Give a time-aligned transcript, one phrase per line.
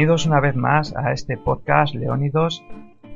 [0.00, 2.64] Bienvenidos una vez más a este podcast Leónidos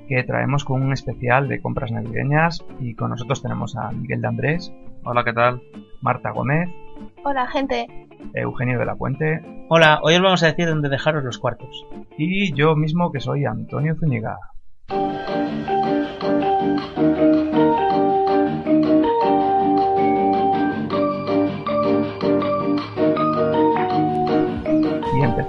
[0.06, 4.28] que traemos con un especial de compras navideñas y con nosotros tenemos a Miguel de
[4.28, 4.70] Andrés.
[5.02, 5.62] Hola, ¿qué tal?
[6.02, 6.68] Marta Gómez.
[7.24, 7.86] Hola, gente.
[8.34, 9.40] Eugenio de la Puente.
[9.70, 11.86] Hola, hoy os vamos a decir dónde dejaros los cuartos.
[12.18, 14.36] Y yo mismo que soy Antonio Zúñiga.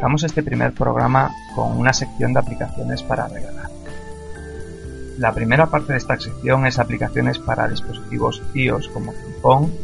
[0.06, 3.72] Y empezamos este primer programa con una sección de aplicaciones para regalar.
[5.18, 9.18] La primera parte de esta sección es aplicaciones para dispositivos iOS como el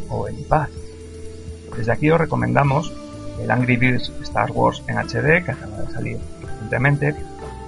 [0.09, 0.67] o el iPad.
[1.75, 2.93] Desde aquí os recomendamos
[3.41, 7.15] el Angry Birds Star Wars en HD que acaba de salir recientemente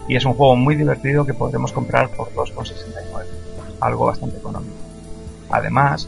[0.07, 3.25] y es un juego muy divertido que podremos comprar por 2,69,
[3.81, 4.75] algo bastante económico.
[5.49, 6.07] Además,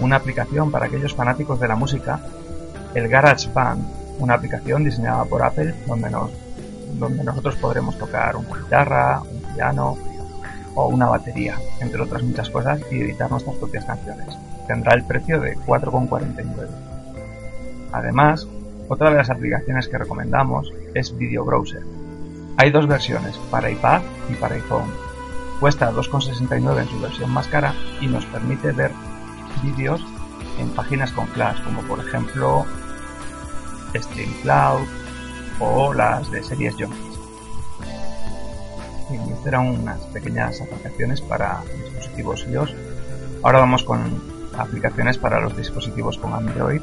[0.00, 2.18] una aplicación para aquellos fanáticos de la música,
[2.96, 6.10] el GarageBand, una aplicación diseñada por Apple donde,
[6.98, 9.96] donde nosotros podremos tocar una guitarra, un piano
[10.74, 14.36] o una batería, entre otras muchas cosas, y editar nuestras propias canciones.
[14.66, 16.68] Tendrá el precio de 4,49.
[17.92, 18.48] Además,
[18.88, 21.82] otra de las aplicaciones que recomendamos es Video Browser.
[22.56, 24.90] Hay dos versiones, para iPad y para iPhone.
[25.60, 28.90] Cuesta 2,69 en su versión más cara y nos permite ver
[29.62, 30.04] vídeos
[30.58, 32.66] en páginas con Flash, como por ejemplo
[33.94, 34.86] StreamCloud
[35.60, 37.18] o las de series Junkies.
[39.10, 42.74] Y estas eran unas pequeñas aplicaciones para dispositivos iOS.
[43.42, 44.22] Ahora vamos con
[44.56, 46.80] aplicaciones para los dispositivos con Android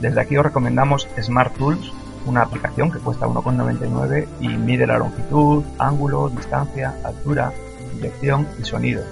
[0.00, 1.92] desde aquí os recomendamos Smart Tools,
[2.26, 7.52] una aplicación que cuesta 1,99 y mide la longitud, ángulo, distancia, altura,
[7.94, 9.04] dirección y sonido.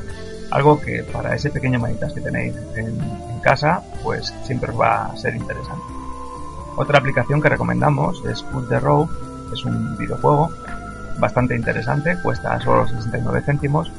[0.51, 2.99] Algo que para ese pequeño manitas que tenéis en,
[3.43, 5.94] casa, pues siempre os va a ser interesante.
[6.77, 9.09] Otra aplicación que recomendamos es Put the Road,
[9.53, 10.51] es un videojuego
[11.19, 13.93] bastante interesante, cuesta solo 69 céntimos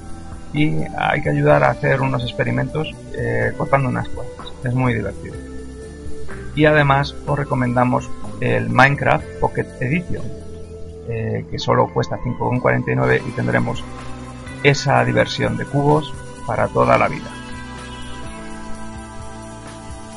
[0.54, 4.54] y hay que ayudar a hacer unos experimentos eh, cortando unas cuerdas.
[4.64, 5.36] Es muy divertido
[6.56, 8.10] y además os recomendamos
[8.40, 10.24] el Minecraft Pocket Edition
[11.08, 13.84] eh, que solo cuesta 5,49 y tendremos
[14.64, 16.14] esa diversión de cubos
[16.48, 17.30] para toda la vida.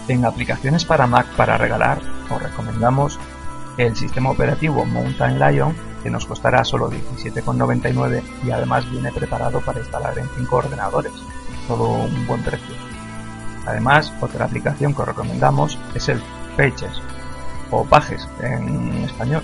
[0.09, 3.19] En aplicaciones para Mac para regalar os recomendamos
[3.77, 9.81] el sistema operativo Mountain Lion que nos costará solo 17,99 y además viene preparado para
[9.81, 11.13] instalar en 5 ordenadores,
[11.67, 12.75] todo un buen precio.
[13.67, 16.23] Además, otra aplicación que os recomendamos es el
[16.57, 17.03] Pages
[17.71, 19.43] o Pages en español.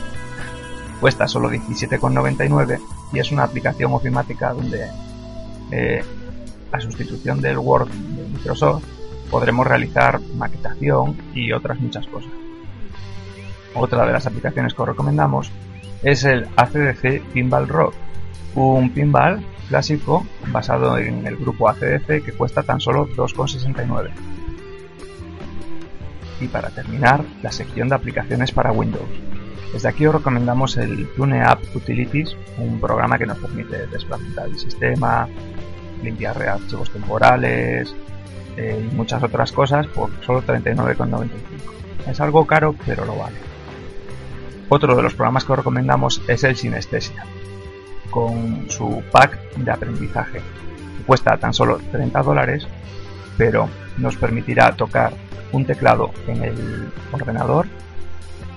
[0.99, 2.81] Cuesta solo 17,99
[3.13, 4.89] y es una aplicación ofimática donde
[5.71, 6.03] eh,
[6.73, 8.85] a sustitución del Word de Microsoft
[9.31, 12.31] podremos realizar maquetación y otras muchas cosas.
[13.75, 15.51] Otra de las aplicaciones que os recomendamos
[16.03, 17.95] es el ACDC Pinball Rock,
[18.55, 24.11] un pinball clásico basado en el grupo ACDC que cuesta tan solo 2,69.
[26.41, 29.09] Y para terminar, la sección de aplicaciones para Windows.
[29.73, 35.27] Desde aquí os recomendamos el TuneApp Utilities, un programa que nos permite desplazar el sistema,
[36.03, 37.95] limpiar archivos temporales
[38.57, 41.29] y muchas otras cosas por solo 39,95.
[42.07, 43.37] Es algo caro, pero lo vale.
[44.69, 47.25] Otro de los programas que os recomendamos es el Sinestesia,
[48.11, 50.41] con su pack de aprendizaje.
[51.07, 52.67] Cuesta tan solo 30 dólares,
[53.37, 55.13] pero nos permitirá tocar
[55.53, 57.67] un teclado en el ordenador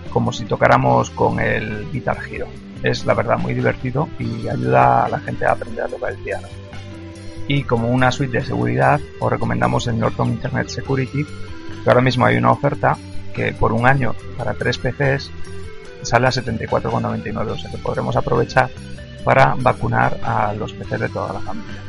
[0.09, 2.47] como si tocáramos con el Guitar Hero.
[2.83, 6.17] Es la verdad muy divertido y ayuda a la gente a aprender a tocar el
[6.17, 6.47] piano.
[7.47, 11.23] Y como una suite de seguridad os recomendamos el Norton Internet Security,
[11.83, 12.97] que ahora mismo hay una oferta
[13.33, 15.31] que por un año para tres PCs
[16.01, 18.69] sale a 74,99, o sea que podremos aprovechar
[19.23, 21.81] para vacunar a los PCs de toda la familia.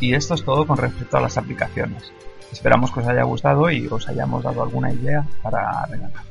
[0.00, 2.12] Y esto es todo con respecto a las aplicaciones.
[2.52, 6.24] Esperamos que os haya gustado y os hayamos dado alguna idea para regalar.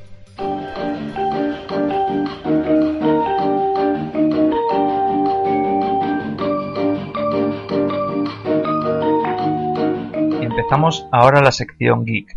[10.70, 12.36] Y empezamos ahora la sección geek.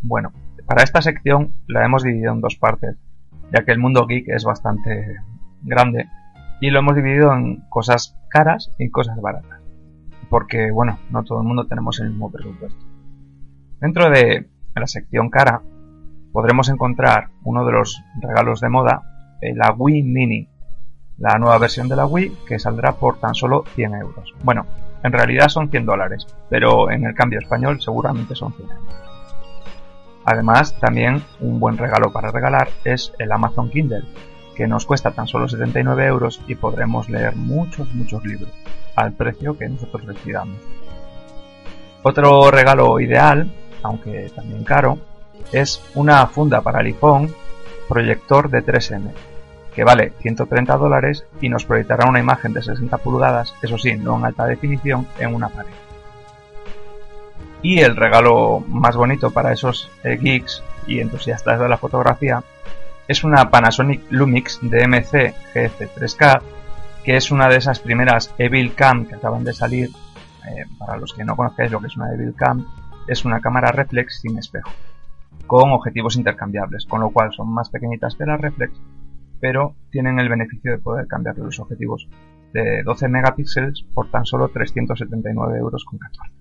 [0.00, 0.32] Bueno,
[0.64, 2.96] para esta sección la hemos dividido en dos partes,
[3.52, 5.16] ya que el mundo geek es bastante
[5.60, 6.06] grande
[6.62, 9.60] y lo hemos dividido en cosas caras y cosas baratas.
[10.30, 12.82] Porque, bueno, no todo el mundo tenemos el mismo presupuesto.
[13.78, 15.60] Dentro de la sección cara
[16.32, 19.02] podremos encontrar uno de los regalos de moda,
[19.42, 20.48] la Wii Mini,
[21.18, 24.34] la nueva versión de la Wii que saldrá por tan solo 100 euros.
[24.42, 24.64] Bueno,
[25.06, 28.94] en realidad son 100 dólares, pero en el cambio español seguramente son 100 euros.
[30.24, 34.02] Además, también un buen regalo para regalar es el Amazon Kindle,
[34.56, 38.50] que nos cuesta tan solo 79 euros y podremos leer muchos, muchos libros
[38.96, 40.56] al precio que nosotros decidamos.
[42.02, 43.48] Otro regalo ideal,
[43.82, 44.98] aunque también caro,
[45.52, 47.32] es una funda para el iPhone
[47.88, 49.12] proyector de 3M,
[49.76, 54.16] que vale 130 dólares y nos proyectará una imagen de 60 pulgadas, eso sí, no
[54.16, 55.70] en alta definición, en una pared.
[57.60, 62.42] Y el regalo más bonito para esos eh, geeks y entusiastas de la fotografía
[63.06, 66.40] es una Panasonic Lumix DMC GF3K,
[67.04, 69.90] que es una de esas primeras Evil Cam que acaban de salir.
[70.48, 72.66] Eh, para los que no conozcáis lo que es una Evil Cam,
[73.06, 74.70] es una cámara reflex sin espejo,
[75.46, 78.72] con objetivos intercambiables, con lo cual son más pequeñitas que las reflex,
[79.40, 82.08] pero tienen el beneficio de poder cambiar los objetivos
[82.52, 86.32] de 12 megapíxeles por tan solo 379 euros con 14.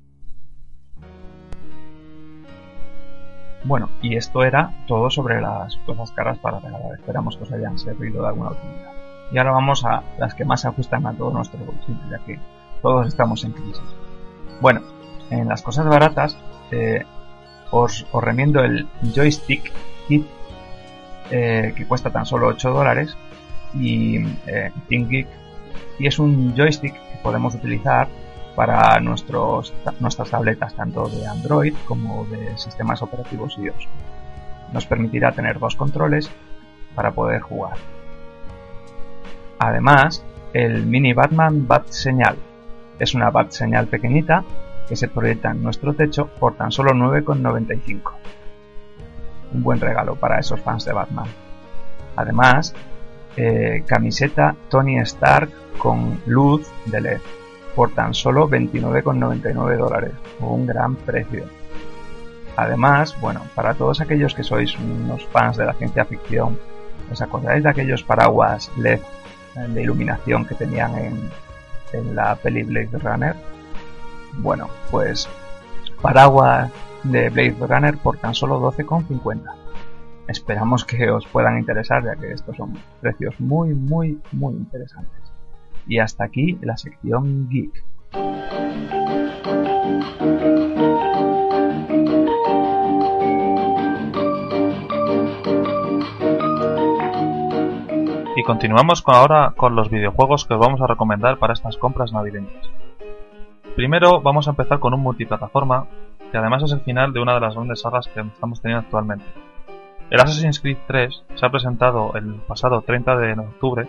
[3.65, 6.93] Bueno, y esto era todo sobre las cosas caras para regalar.
[6.93, 8.93] Esperamos que os hayan servido de alguna utilidad.
[9.31, 12.39] Y ahora vamos a las que más se ajustan a todo nuestro bolsillo, ya que
[12.83, 13.81] todos estamos en crisis.
[14.61, 14.81] Bueno,
[15.31, 16.37] en las cosas baratas
[16.71, 17.03] eh,
[17.71, 19.71] os, remiendo el joystick
[20.07, 20.27] kit
[21.31, 23.15] eh, que cuesta tan solo 8 dólares
[23.73, 24.17] y
[24.47, 24.71] eh,
[25.97, 28.07] y es un joystick que podemos utilizar
[28.55, 33.87] para nuestros, nuestras tabletas, tanto de Android como de sistemas operativos iOS.
[34.71, 36.29] Nos permitirá tener dos controles
[36.95, 37.77] para poder jugar.
[39.59, 40.23] Además,
[40.53, 42.37] el Mini Batman Bat Señal
[42.97, 44.43] es una Bat Señal pequeñita
[44.87, 48.11] que se proyecta en nuestro techo por tan solo 9,95.
[49.55, 51.27] Un buen regalo para esos fans de Batman.
[52.17, 52.73] Además,
[53.37, 57.21] eh, camiseta Tony Stark con luz de LED
[57.73, 60.11] por tan solo 29,99 dólares,
[60.41, 61.45] un gran precio.
[62.57, 66.59] Además, bueno, para todos aquellos que sois unos fans de la ciencia ficción,
[67.09, 68.99] ¿os acordáis de aquellos paraguas LED
[69.69, 71.29] de iluminación que tenían en,
[71.93, 73.35] en la peli Blade Runner?
[74.33, 75.29] Bueno, pues
[76.01, 76.71] paraguas
[77.11, 79.41] de Blade Runner por tan solo 12,50.
[80.27, 85.21] Esperamos que os puedan interesar ya que estos son precios muy, muy, muy interesantes.
[85.87, 87.83] Y hasta aquí la sección Geek.
[98.35, 102.69] Y continuamos ahora con los videojuegos que os vamos a recomendar para estas compras navideñas.
[103.75, 105.87] Primero vamos a empezar con un multiplataforma
[106.35, 109.23] que además es el final de una de las grandes sagas que estamos teniendo actualmente.
[110.09, 113.87] El Assassin's Creed 3 se ha presentado el pasado 30 de octubre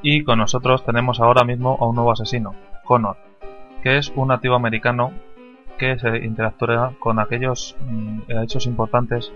[0.00, 2.54] y con nosotros tenemos ahora mismo a un nuevo asesino,
[2.84, 3.16] Connor,
[3.82, 5.10] que es un nativo americano
[5.76, 9.32] que se interactúa con aquellos mm, hechos importantes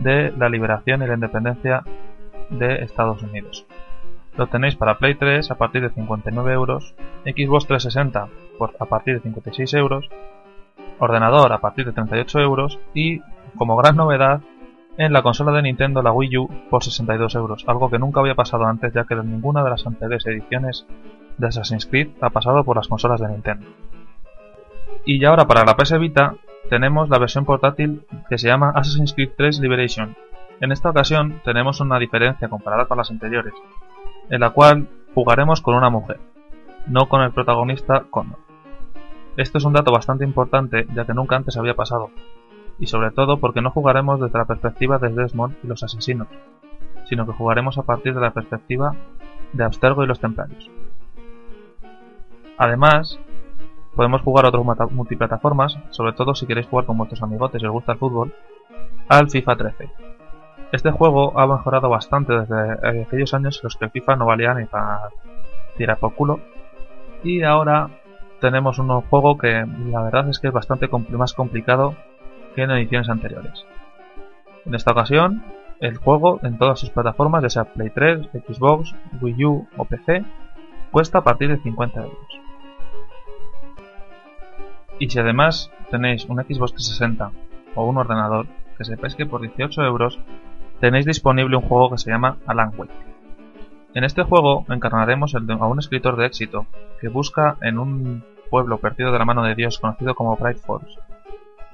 [0.00, 1.84] de la liberación y la independencia
[2.50, 3.66] de Estados Unidos.
[4.36, 8.28] Lo tenéis para Play 3 a partir de 59 euros, Xbox 360
[8.80, 10.08] a partir de 56 euros,
[10.98, 13.20] ordenador a partir de 38 euros y,
[13.56, 14.40] como gran novedad,
[14.98, 18.34] en la consola de Nintendo, la Wii U, por 62 euros, algo que nunca había
[18.34, 20.86] pasado antes ya que ninguna de las anteriores ediciones
[21.38, 23.66] de Assassin's Creed ha pasado por las consolas de Nintendo.
[25.04, 26.34] Y ahora para la PS Vita
[26.68, 30.14] tenemos la versión portátil que se llama Assassin's Creed 3 Liberation.
[30.60, 33.54] En esta ocasión tenemos una diferencia comparada con las anteriores,
[34.28, 36.20] en la cual jugaremos con una mujer,
[36.86, 38.38] no con el protagonista Connor.
[39.36, 42.10] Esto es un dato bastante importante ya que nunca antes había pasado,
[42.78, 46.28] y sobre todo porque no jugaremos desde la perspectiva de Desmond y los asesinos,
[47.04, 48.94] sino que jugaremos a partir de la perspectiva
[49.52, 50.70] de Abstergo y los templarios.
[52.58, 53.18] Además,
[53.96, 57.72] podemos jugar a otras multiplataformas, sobre todo si queréis jugar con vuestros amigotes y os
[57.72, 58.34] gusta el fútbol,
[59.08, 59.90] al FIFA 13.
[60.72, 64.66] Este juego ha mejorado bastante desde aquellos años en los que FIFA no valía ni
[64.66, 65.08] para
[65.76, 66.40] tirar por culo,
[67.24, 67.88] y ahora
[68.42, 71.94] tenemos un juego que la verdad es que es bastante más complicado
[72.56, 73.64] que en ediciones anteriores.
[74.66, 75.44] En esta ocasión,
[75.78, 80.24] el juego en todas sus plataformas, ya sea Play 3, Xbox, Wii U o PC,
[80.90, 82.40] cuesta a partir de 50 euros.
[84.98, 87.30] Y si además tenéis un Xbox 360
[87.76, 88.46] o un ordenador,
[88.76, 90.18] que sepáis que por 18 euros
[90.80, 92.92] tenéis disponible un juego que se llama Alan Wake.
[93.94, 96.66] En este juego encarnaremos a un escritor de éxito
[97.00, 100.98] que busca en un pueblo perdido de la mano de Dios conocido como Bright Falls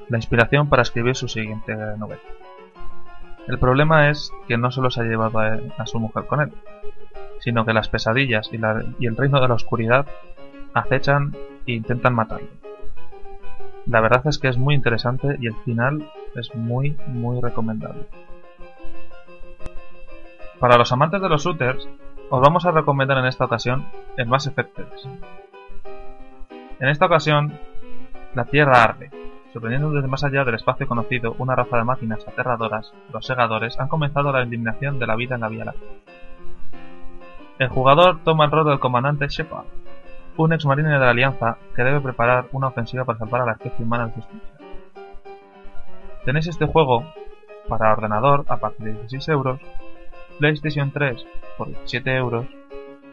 [0.09, 2.23] la inspiración para escribir su siguiente novela.
[3.49, 6.53] El problema es que no solo se ha llevado a, su mujer con él,
[7.41, 10.07] sino que las pesadillas y, el reino de la oscuridad
[10.73, 11.35] acechan
[11.67, 12.49] e intentan matarlo.
[13.87, 18.07] La verdad es que es muy interesante y el final es muy, muy recomendable.
[20.61, 21.89] Para los amantes de los shooters,
[22.31, 25.09] os vamos a recomendar en esta ocasión el Mass Effect 3.
[26.81, 27.53] En esta ocasión,
[28.35, 29.11] la Tierra arde.
[29.53, 33.89] Sorprendiendo desde más allá del espacio conocido, una raza de máquinas aterradoras, los segadores, han
[33.89, 35.89] comenzado la eliminación de la vida en la Vía Láctea.
[37.59, 39.65] El jugador toma el rol del comandante Shepard,
[40.37, 43.53] un ex marine de la Alianza que debe preparar una ofensiva para salvar a la
[43.53, 44.27] especie humana de sus
[46.25, 47.05] Tenéis este juego
[47.67, 49.61] para ordenador a partir de 16 euros,
[50.39, 52.47] PlayStation 3 por 17 euros,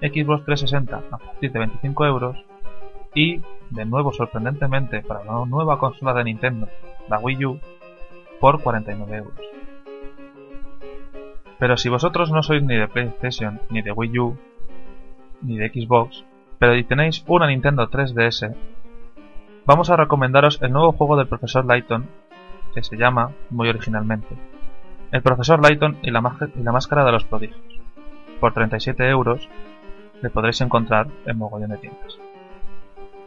[0.01, 2.37] Xbox 360 a partir de 25 euros
[3.15, 3.41] y,
[3.71, 6.67] de nuevo sorprendentemente para la nueva consola de Nintendo,
[7.09, 7.59] la Wii U,
[8.39, 9.39] por 49 euros.
[11.57, 14.37] Pero si vosotros no sois ni de PlayStation, ni de Wii U,
[15.41, 16.25] ni de Xbox,
[16.59, 18.55] pero tenéis una Nintendo 3DS,
[19.65, 22.07] vamos a recomendaros el nuevo juego del profesor Layton,
[22.73, 24.35] que se llama, muy originalmente,
[25.11, 27.61] El profesor Layton y la, máscara de los prodigios.
[28.41, 29.47] Por 37 euros
[30.21, 32.19] le podréis encontrar en mogollón de tiendas.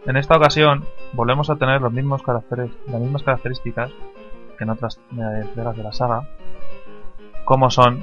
[0.09, 3.91] En esta ocasión volvemos a tener los mismos caracteres, las mismas características
[4.57, 6.27] que en otras eh, entregas de la saga,
[7.45, 8.03] como son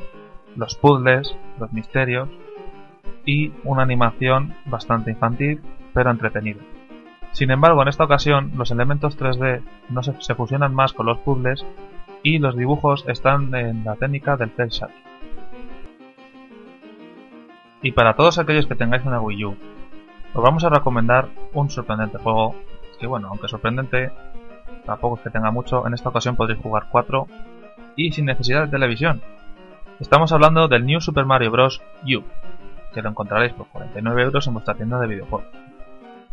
[0.56, 2.30] los puzzles, los misterios
[3.26, 5.64] y una animación bastante infantil
[5.96, 6.62] pero entretenida.
[7.32, 11.66] Sin embargo, en esta ocasión los elementos 3D no se, fusionan más con los puzzles
[12.22, 14.90] y los dibujos están en la técnica del cel.
[17.82, 19.58] Y para todos aquellos que tengáis una Wii U,
[20.36, 22.56] os vamos a recomendar un sorprendente juego
[23.00, 24.12] que bueno, aunque sorprendente,
[24.86, 27.28] tampoco es que tenga mucho, en esta ocasión podréis jugar 4
[27.96, 29.22] y sin necesidad de televisión.
[30.00, 31.82] Estamos hablando del New Super Mario Bros.
[32.04, 32.24] U,
[32.94, 35.48] que lo encontraréis por 49 euros en vuestra tienda de videojuegos.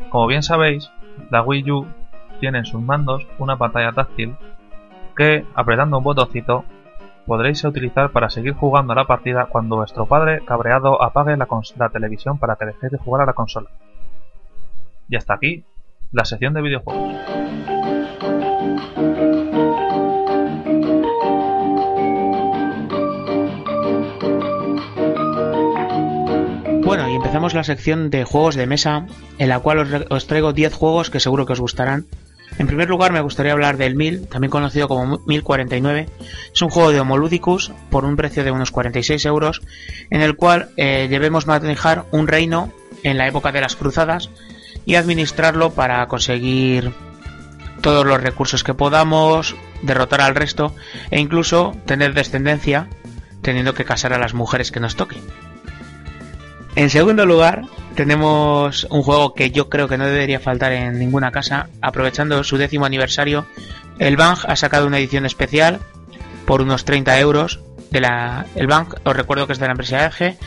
[0.09, 0.91] Como bien sabéis,
[1.31, 1.87] la Wii U
[2.41, 4.35] tiene en sus mandos una pantalla táctil
[5.17, 6.65] que, apretando un botoncito,
[7.25, 12.39] podréis utilizar para seguir jugando la partida cuando vuestro padre cabreado apague la, la televisión
[12.39, 13.69] para que dejéis de jugar a la consola.
[15.13, 15.63] Y hasta aquí
[16.11, 17.13] la sección de videojuegos.
[26.83, 30.73] Bueno, y empezamos la sección de juegos de mesa, en la cual os, traigo 10
[30.73, 32.07] juegos que seguro que os gustarán.
[32.59, 36.09] En primer lugar, me gustaría hablar del 1000, también conocido como 1049.
[36.55, 39.61] Es un juego de Homoludicus por un precio de unos 46 euros,
[40.09, 44.31] en el cual eh, debemos manejar un reino en la época de las cruzadas
[44.85, 46.93] y administrarlo para conseguir
[47.81, 50.75] todos los recursos que podamos, derrotar al resto
[51.11, 52.89] e incluso tener descendencia
[53.43, 55.21] teniendo que casar a las mujeres que nos toquen.
[56.75, 61.31] En segundo lugar, tenemos un juego que yo creo que no debería faltar en ninguna
[61.31, 61.69] casa.
[61.83, 63.47] Aprovechando su décimo aniversario,
[63.99, 65.81] el Bang ha sacado una edición especial
[66.47, 67.61] por unos 30 euros.
[67.91, 70.39] De la, el Bang, os recuerdo que es de la empresa Eje,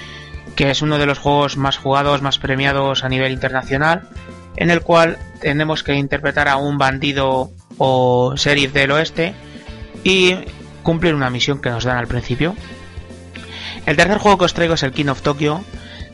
[0.56, 4.10] que es uno de los juegos más jugados, más premiados a nivel internacional,
[4.58, 9.34] en el cual tenemos que interpretar a un bandido o sheriff del oeste
[10.04, 10.36] y
[10.84, 12.56] cumplir una misión que nos dan al principio.
[13.86, 15.62] El tercer juego que os traigo es el King of Tokyo,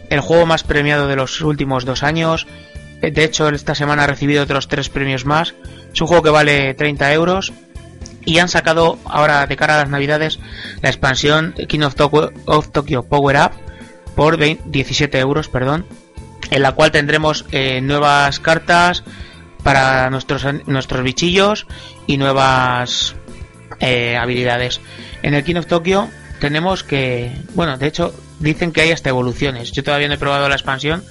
[0.09, 2.47] el juego más premiado de los últimos dos años.
[3.01, 5.55] De hecho, esta semana ha recibido otros tres premios más.
[5.93, 7.53] Es un juego que vale 30 euros.
[8.23, 10.39] Y han sacado ahora de cara a las navidades
[10.81, 13.51] la expansión King of Tokyo, Power Up
[14.15, 15.85] por 17 euros, perdón,
[16.51, 19.03] en la cual tendremos eh, nuevas cartas
[19.63, 21.65] para nuestros, nuestros bichillos
[22.05, 23.15] y nuevas
[23.79, 24.81] eh, habilidades.
[25.23, 26.07] En el King of Tokyo
[26.39, 29.71] tenemos que, bueno, de hecho dicen que hay hasta evoluciones.
[29.71, 31.03] Yo todavía no he probado la expansión,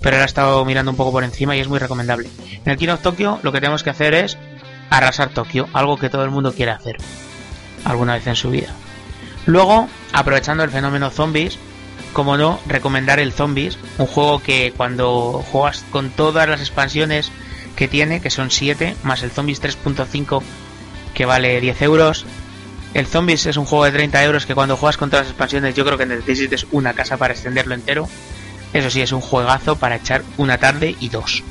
[0.00, 2.28] pero la he estado mirando un poco por encima y es muy recomendable.
[2.64, 4.38] En el King of Tokyo lo que tenemos que hacer es
[4.88, 6.96] arrasar Tokio, algo que todo el mundo quiere hacer
[7.84, 8.68] alguna vez en su vida.
[9.46, 11.58] Luego, aprovechando el fenómeno zombies,
[12.12, 17.30] como no, recomendar el Zombies, un juego que cuando juegas con todas las expansiones
[17.76, 20.42] que tiene, que son 7, más el Zombies 3.5
[21.14, 22.26] que vale 10 euros,
[22.96, 25.74] el Zombies es un juego de 30 euros que cuando juegas con todas las expansiones
[25.74, 28.08] yo creo que necesites una casa para extenderlo entero.
[28.72, 31.42] Eso sí, es un juegazo para echar una tarde y dos.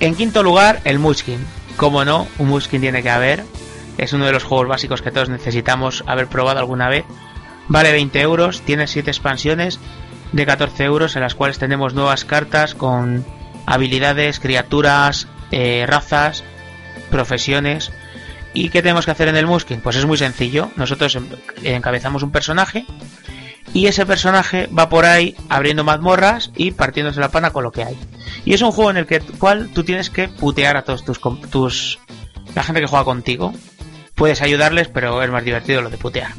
[0.00, 1.38] En quinto lugar, el Muskin.
[1.76, 3.44] Como no, un Muskin tiene que haber.
[3.96, 7.04] Es uno de los juegos básicos que todos necesitamos haber probado alguna vez.
[7.68, 9.80] Vale 20 euros, tiene 7 expansiones
[10.32, 13.24] de 14 euros en las cuales tenemos nuevas cartas con
[13.66, 16.44] habilidades, criaturas, eh, razas,
[17.10, 17.92] profesiones
[18.54, 19.80] ¿Y qué tenemos que hacer en el Muskin?
[19.80, 20.70] Pues es muy sencillo.
[20.76, 21.18] Nosotros
[21.64, 22.86] encabezamos un personaje
[23.74, 27.82] y ese personaje va por ahí abriendo mazmorras y partiéndose la pana con lo que
[27.82, 27.98] hay.
[28.44, 31.20] Y es un juego en el que, cual tú tienes que putear a todos tus,
[31.50, 31.98] tus
[32.54, 33.52] la gente que juega contigo.
[34.14, 36.30] Puedes ayudarles, pero es más divertido lo de putear.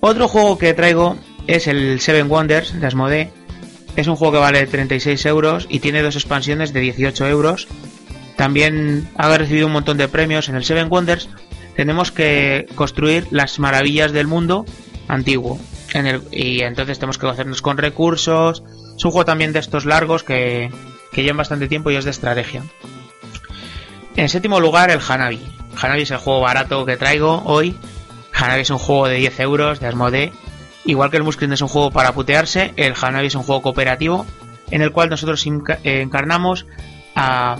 [0.00, 1.16] Otro juego que traigo
[1.46, 3.30] es el Seven Wonders de Asmodee.
[3.96, 7.68] Es un juego que vale 36 euros y tiene dos expansiones de 18 euros.
[8.36, 11.28] También ha recibido un montón de premios en el Seven Wonders.
[11.76, 14.64] Tenemos que construir las maravillas del mundo
[15.08, 15.58] antiguo.
[15.92, 18.62] En el, y entonces tenemos que hacernos con recursos.
[18.96, 20.70] Es un juego también de estos largos que,
[21.12, 22.62] que llevan bastante tiempo y es de estrategia.
[24.16, 25.40] En séptimo lugar, el Hanabi.
[25.80, 27.76] Hanabi es el juego barato que traigo hoy.
[28.40, 30.32] Hanabi es un juego de 10 euros de Asmodee.
[30.84, 34.26] Igual que el Muskrin es un juego para putearse, el Hanabi es un juego cooperativo
[34.70, 36.66] en el cual nosotros eh, encarnamos
[37.14, 37.56] a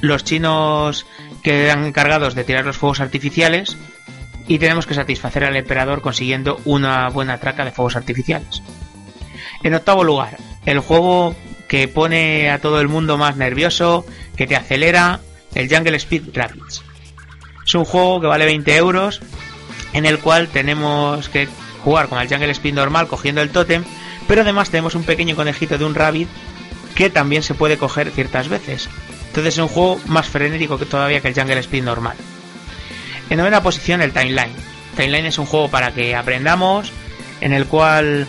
[0.00, 1.06] los chinos
[1.42, 3.76] que eran encargados de tirar los fuegos artificiales
[4.46, 8.62] y tenemos que satisfacer al emperador consiguiendo una buena traca de fuegos artificiales.
[9.62, 11.34] En octavo lugar, el juego
[11.68, 14.04] que pone a todo el mundo más nervioso,
[14.36, 15.20] que te acelera,
[15.54, 16.82] el Jungle Speed Rapids.
[17.64, 19.20] Es un juego que vale 20 euros,
[19.92, 21.48] en el cual tenemos que
[21.82, 23.84] jugar con el Jungle Speed normal cogiendo el tótem,
[24.28, 26.28] pero además tenemos un pequeño conejito de un rabbit
[26.94, 28.88] que también se puede coger ciertas veces.
[29.28, 32.16] Entonces es un juego más frenético que todavía que el Jungle Speed normal.
[33.30, 34.52] En novena posición el Timeline.
[34.96, 36.92] Timeline es un juego para que aprendamos,
[37.40, 38.26] en el cual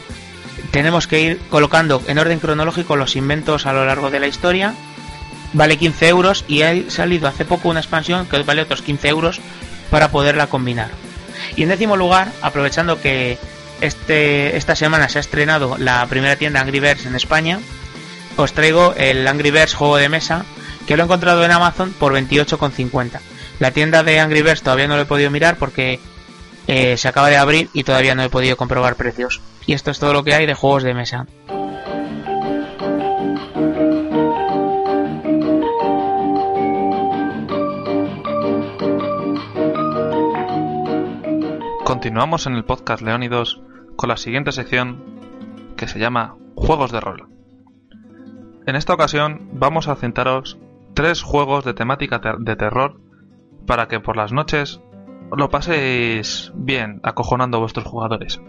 [0.72, 4.74] tenemos que ir colocando en orden cronológico los inventos a lo largo de la historia.
[5.54, 9.42] Vale 15 euros y ha salido hace poco una expansión que vale otros 15 euros
[9.90, 10.92] para poderla combinar.
[11.56, 13.38] Y en décimo lugar, aprovechando que
[13.82, 17.60] este, esta semana se ha estrenado la primera tienda Angry Birds en España,
[18.38, 20.46] os traigo el Angry Birds juego de mesa
[20.88, 23.20] que lo he encontrado en Amazon por 28,50.
[23.60, 26.00] La tienda de Angry Birds todavía no lo he podido mirar porque
[26.68, 29.42] eh, se acaba de abrir y todavía no he podido comprobar precios.
[29.66, 31.28] Y esto es todo lo que hay de juegos de mesa.
[42.02, 43.62] Continuamos en el podcast Leónidos
[43.96, 45.04] con la siguiente sección
[45.78, 47.28] que se llama Juegos de rol.
[48.66, 50.58] En esta ocasión vamos a centraros
[50.96, 53.00] tres juegos de temática de terror
[53.68, 54.82] para que por las noches
[55.38, 58.42] lo paséis bien acojonando a vuestros jugadores.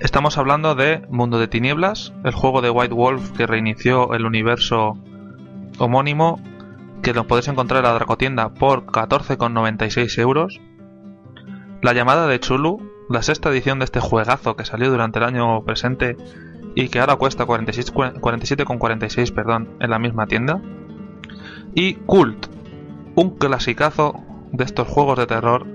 [0.00, 4.98] Estamos hablando de Mundo de Tinieblas, el juego de White Wolf que reinició el universo
[5.78, 6.38] homónimo,
[7.02, 10.60] que lo podéis encontrar en la Dracotienda por 14,96 euros.
[11.82, 15.64] La llamada de Chulu, la sexta edición de este juegazo que salió durante el año
[15.64, 16.16] presente
[16.76, 20.62] y que ahora cuesta 47,46 perdón, en la misma tienda.
[21.74, 22.46] Y Cult,
[23.16, 24.14] un clasicazo
[24.52, 25.66] de estos juegos de terror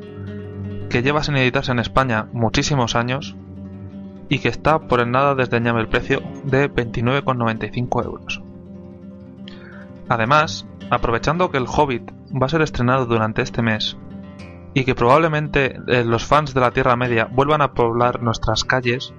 [0.90, 3.36] que lleva sin editarse en España muchísimos años
[4.30, 8.42] y que está por el nada desdeñable el precio de 29,95 euros.
[10.08, 13.98] Además, aprovechando que el Hobbit va a ser estrenado durante este mes
[14.78, 19.12] y que probablemente eh, los fans de la Tierra Media vuelvan a poblar nuestras calles,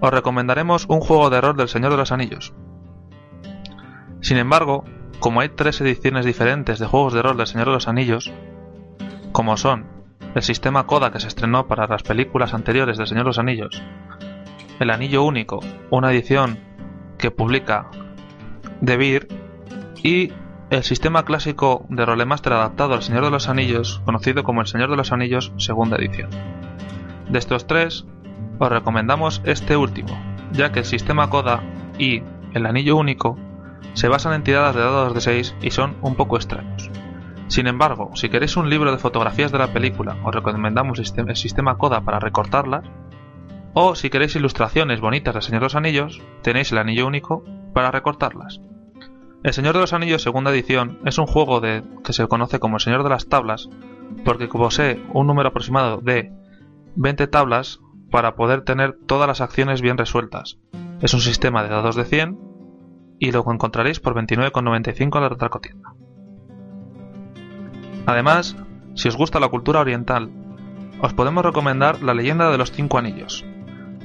[0.00, 2.52] os recomendaremos un juego de rol del Señor de los Anillos.
[4.20, 4.84] Sin embargo,
[5.18, 8.34] como hay tres ediciones diferentes de juegos de rol del Señor de los Anillos,
[9.32, 9.86] como son
[10.34, 13.82] el sistema Coda que se estrenó para las películas anteriores del Señor de los Anillos,
[14.78, 16.58] el Anillo Único, una edición
[17.16, 17.86] que publica
[18.82, 19.26] De Beer,
[20.02, 20.32] y
[20.70, 24.90] el sistema clásico de Rolemaster adaptado al Señor de los Anillos, conocido como el Señor
[24.90, 26.30] de los Anillos segunda edición.
[27.28, 28.06] De estos tres,
[28.58, 30.18] os recomendamos este último,
[30.52, 31.62] ya que el sistema Coda
[31.98, 32.22] y
[32.54, 33.38] el Anillo Único
[33.92, 36.90] se basan en tiradas de dados de 6 y son un poco extraños.
[37.48, 41.76] Sin embargo, si queréis un libro de fotografías de la película, os recomendamos el sistema
[41.76, 42.84] Coda para recortarlas,
[43.74, 47.90] o si queréis ilustraciones bonitas de Señor de los Anillos, tenéis el anillo único para
[47.90, 48.60] recortarlas.
[49.44, 52.76] El Señor de los Anillos segunda edición es un juego de, que se conoce como
[52.76, 53.68] el Señor de las Tablas,
[54.24, 56.32] porque posee un número aproximado de
[56.96, 57.78] 20 tablas
[58.10, 60.58] para poder tener todas las acciones bien resueltas.
[61.02, 62.38] Es un sistema de dados de 100
[63.18, 65.92] y lo encontraréis por 29,95 en la retracotienda.
[68.06, 68.56] Además,
[68.94, 70.30] si os gusta la cultura oriental,
[71.02, 73.44] os podemos recomendar La leyenda de los cinco anillos,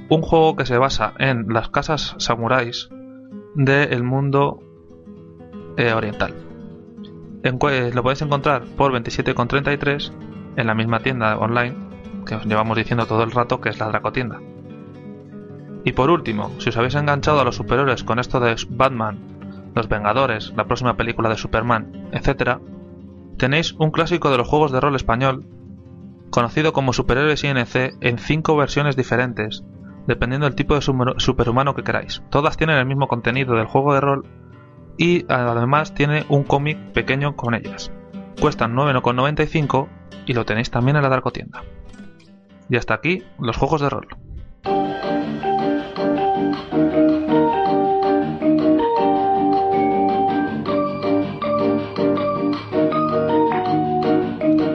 [0.10, 2.90] un juego que se basa en las casas samuráis
[3.56, 4.66] del mundo
[5.78, 6.34] eh, oriental.
[7.44, 10.12] lo podéis encontrar por 27,33
[10.56, 11.90] en la misma tienda online
[12.26, 14.40] que os llevamos diciendo todo el rato que es la Dracotienda.
[15.84, 19.18] Y por último, si os habéis enganchado a los superhéroes con esto de Batman,
[19.76, 22.60] Los Vengadores, la próxima película de Superman, etc.,
[23.38, 25.46] tenéis un clásico de los juegos de rol español,
[26.30, 29.64] conocido como Superhéroes INC en cinco versiones diferentes,
[30.06, 32.22] dependiendo del tipo de superhumano que queráis.
[32.30, 34.26] Todas tienen el mismo contenido del juego de rol
[35.00, 37.90] y además tiene un cómic pequeño con ellas.
[38.42, 39.88] Cuestan 9,95
[40.26, 41.64] y lo tenéis también en la Darko tienda.
[42.70, 44.08] Y hasta aquí los juegos de rol.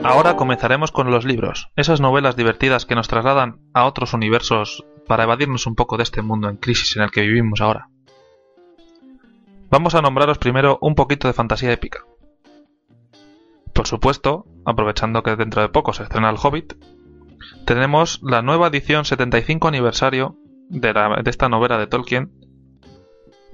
[0.03, 5.23] Ahora comenzaremos con los libros, esas novelas divertidas que nos trasladan a otros universos para
[5.23, 7.89] evadirnos un poco de este mundo en crisis en el que vivimos ahora.
[9.69, 12.05] Vamos a nombraros primero un poquito de fantasía épica.
[13.73, 16.73] Por supuesto, aprovechando que dentro de poco se estrena El Hobbit,
[17.65, 20.37] tenemos la nueva edición 75 aniversario
[20.69, 22.31] de, de esta novela de Tolkien,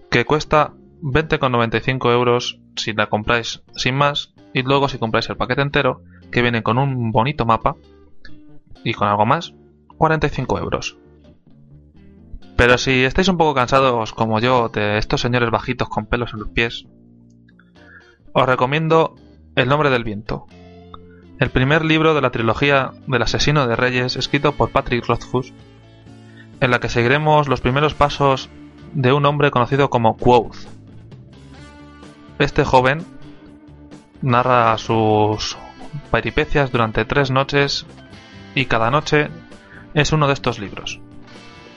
[0.10, 5.62] que cuesta 20,95 euros si la compráis sin más, y luego si compráis el paquete
[5.62, 7.76] entero, que viene con un bonito mapa
[8.84, 9.54] y con algo más,
[9.98, 10.98] 45 euros.
[12.62, 16.42] Pero si estáis un poco cansados como yo de estos señores bajitos con pelos en
[16.42, 16.86] los pies,
[18.34, 19.16] os recomiendo
[19.56, 20.46] El nombre del viento,
[21.40, 25.56] el primer libro de la trilogía del asesino de reyes escrito por Patrick Rothfuss,
[26.60, 28.52] en la que seguiremos los primeros pasos
[28.94, 30.68] de un hombre conocido como Quoth.
[32.38, 33.04] Este joven
[34.22, 35.58] narra sus
[36.12, 37.88] peripecias durante tres noches
[38.54, 39.30] y cada noche
[39.96, 41.02] es uno de estos libros.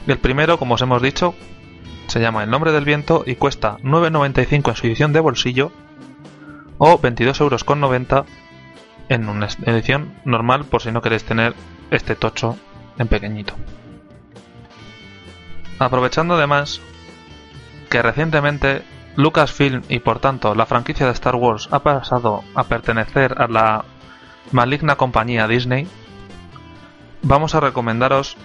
[0.07, 1.35] El primero, como os hemos dicho,
[2.09, 5.73] se llama El nombre del viento y cuesta 9,95 en su edición de bolsillo
[6.79, 8.27] o 22,90 euros
[9.09, 11.55] en una edición normal por si no queréis tener
[11.91, 12.59] este tocho
[12.99, 13.55] en pequeñito.
[15.79, 16.81] Aprovechando además
[17.89, 18.83] que recientemente
[19.17, 23.85] Lucasfilm y por tanto la franquicia de Star Wars ha pasado a pertenecer a la
[24.53, 25.87] maligna compañía Disney,
[27.23, 28.37] vamos a recomendaros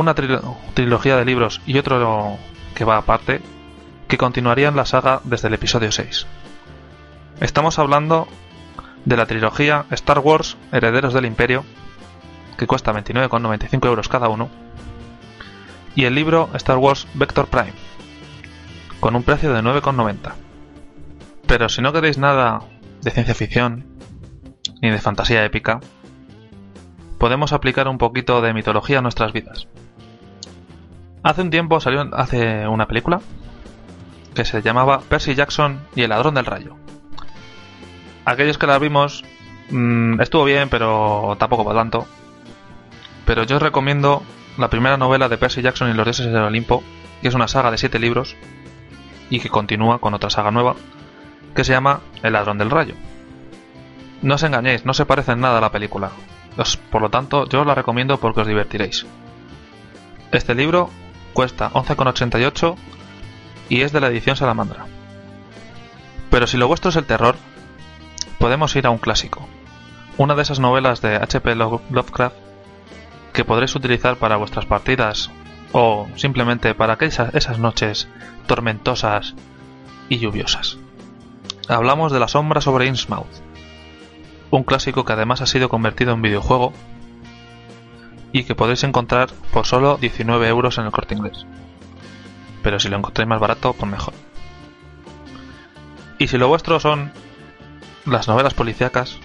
[0.00, 2.36] una trilogía de libros y otro
[2.74, 3.40] que va aparte,
[4.08, 6.26] que continuarían la saga desde el episodio 6.
[7.40, 8.26] Estamos hablando
[9.04, 11.64] de la trilogía Star Wars Herederos del Imperio,
[12.58, 14.50] que cuesta 29,95 euros cada uno,
[15.94, 17.72] y el libro Star Wars Vector Prime,
[18.98, 20.32] con un precio de 9,90.
[21.46, 22.62] Pero si no queréis nada
[23.00, 23.86] de ciencia ficción,
[24.82, 25.78] ni de fantasía épica,
[27.18, 29.68] podemos aplicar un poquito de mitología a nuestras vidas.
[31.24, 33.18] Hace un tiempo salió hace una película
[34.34, 36.76] que se llamaba Percy Jackson y el ladrón del rayo.
[38.26, 39.24] Aquellos que la vimos
[39.70, 42.06] mmm, estuvo bien, pero tampoco para tanto.
[43.24, 44.22] Pero yo os recomiendo
[44.58, 46.82] la primera novela de Percy Jackson y los dioses del Olimpo,
[47.22, 48.36] que es una saga de siete libros
[49.30, 50.76] y que continúa con otra saga nueva
[51.56, 52.96] que se llama El ladrón del rayo.
[54.20, 56.10] No os engañéis, no se parece en nada a la película.
[56.90, 59.06] por lo tanto, yo os la recomiendo porque os divertiréis.
[60.30, 60.90] Este libro
[61.34, 62.76] cuesta 11,88
[63.68, 64.86] y es de la edición Salamandra.
[66.30, 67.36] Pero si lo vuestro es el terror,
[68.38, 69.46] podemos ir a un clásico.
[70.16, 71.54] Una de esas novelas de H.P.
[71.56, 72.36] Lovecraft
[73.32, 75.30] que podréis utilizar para vuestras partidas
[75.72, 78.08] o simplemente para aquellas esas noches
[78.46, 79.34] tormentosas
[80.08, 80.78] y lluviosas.
[81.68, 83.26] Hablamos de La sombra sobre Innsmouth,
[84.50, 86.72] un clásico que además ha sido convertido en videojuego
[88.34, 91.46] y que podéis encontrar por solo 19 euros en el corte inglés.
[92.64, 94.12] Pero si lo encontráis más barato, pues mejor.
[96.18, 97.12] Y si lo vuestro son
[98.04, 99.18] las novelas policíacas,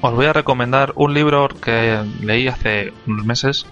[0.00, 3.66] os voy a recomendar un libro que leí hace unos meses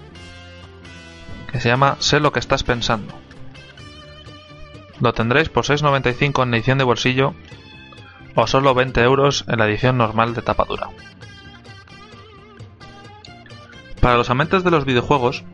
[1.50, 3.14] que se llama Sé lo que estás pensando.
[5.00, 7.34] Lo tendréis por 6,95 en edición de bolsillo
[8.34, 10.90] o solo 20 euros en la edición normal de tapadura.
[14.02, 15.44] Para los amantes de los videojuegos,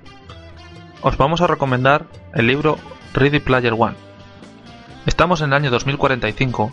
[1.02, 2.78] os vamos a recomendar el libro
[3.12, 3.94] Ready Player One.
[5.04, 6.72] Estamos en el año 2045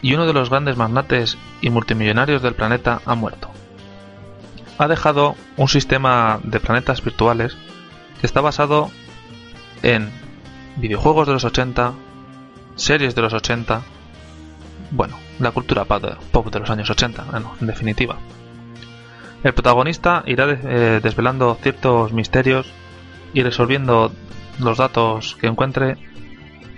[0.00, 3.50] y uno de los grandes magnates y multimillonarios del planeta ha muerto.
[4.78, 7.58] Ha dejado un sistema de planetas virtuales
[8.18, 8.90] que está basado
[9.82, 10.10] en
[10.76, 11.92] videojuegos de los 80,
[12.76, 13.82] series de los 80,
[14.92, 17.26] bueno, la cultura pop de los años 80,
[17.60, 18.16] en definitiva.
[19.42, 22.72] El protagonista irá eh, desvelando ciertos misterios
[23.34, 24.12] y resolviendo
[24.58, 25.96] los datos que encuentre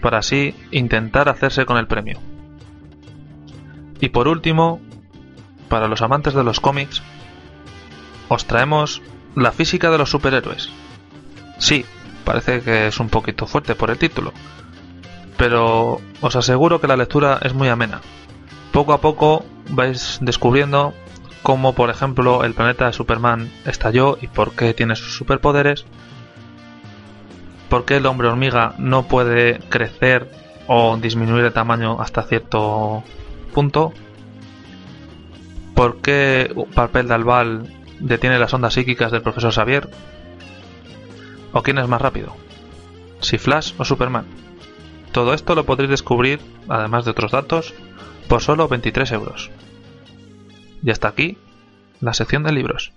[0.01, 2.19] para así intentar hacerse con el premio.
[4.01, 4.81] Y por último,
[5.69, 7.03] para los amantes de los cómics,
[8.29, 9.03] os traemos
[9.35, 10.71] la física de los superhéroes.
[11.59, 11.85] Sí,
[12.25, 14.33] parece que es un poquito fuerte por el título,
[15.37, 18.01] pero os aseguro que la lectura es muy amena.
[18.73, 20.95] Poco a poco vais descubriendo
[21.45, 25.85] cómo, por ejemplo, el planeta de Superman estalló y por qué tiene sus superpoderes,
[27.69, 30.31] por qué el hombre hormiga no puede crecer
[30.69, 33.05] o disminuir de tamaño hasta cierto
[33.53, 33.93] punto,
[35.75, 37.69] por qué papel de albal
[38.01, 39.91] detiene las ondas psíquicas del profesor Xavier?
[41.53, 42.35] ¿O quién es más rápido?
[43.21, 44.25] ¿Si Flash o Superman?
[45.13, 47.75] Todo esto lo podréis descubrir, además de otros datos,
[48.29, 49.51] por solo 23 euros.
[50.85, 51.39] Y hasta aquí
[52.01, 52.93] la sección de libros.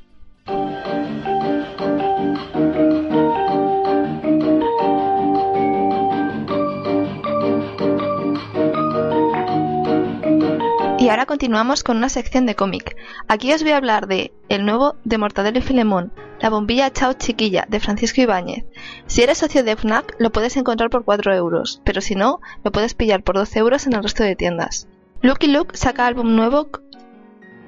[11.00, 12.98] Y ahora continuamos con una sección de cómic.
[13.30, 17.14] Aquí os voy a hablar de el nuevo de Mortadelo y Filemón, La bombilla Chao
[17.14, 18.66] Chiquilla, de Francisco Ibáñez.
[19.06, 22.74] Si eres socio de FNAC, lo puedes encontrar por 4 euros, pero si no, lo
[22.74, 24.90] puedes pillar por 12 euros en el resto de tiendas.
[25.22, 26.70] Lucky Luke saca álbum nuevo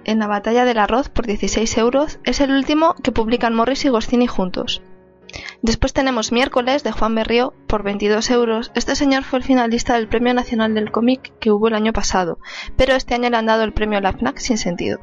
[0.06, 2.20] en la batalla del arroz por 16 euros.
[2.24, 4.82] Es el último que publican Morris y Goscini juntos.
[5.62, 8.72] Después tenemos Miércoles de Juan Berrío por 22 euros.
[8.76, 12.40] Este señor fue el finalista del Premio Nacional del Cómic que hubo el año pasado,
[12.78, 15.00] pero este año le han dado el premio a la FNAC sin sentido.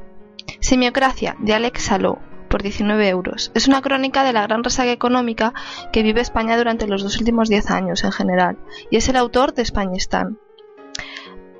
[0.59, 3.51] Simiocracia de Alex Saló por 19 euros.
[3.53, 5.53] Es una crónica de la gran resaca económica
[5.91, 8.57] que vive España durante los dos últimos 10 años en general,
[8.89, 10.39] y es el autor de Españistán.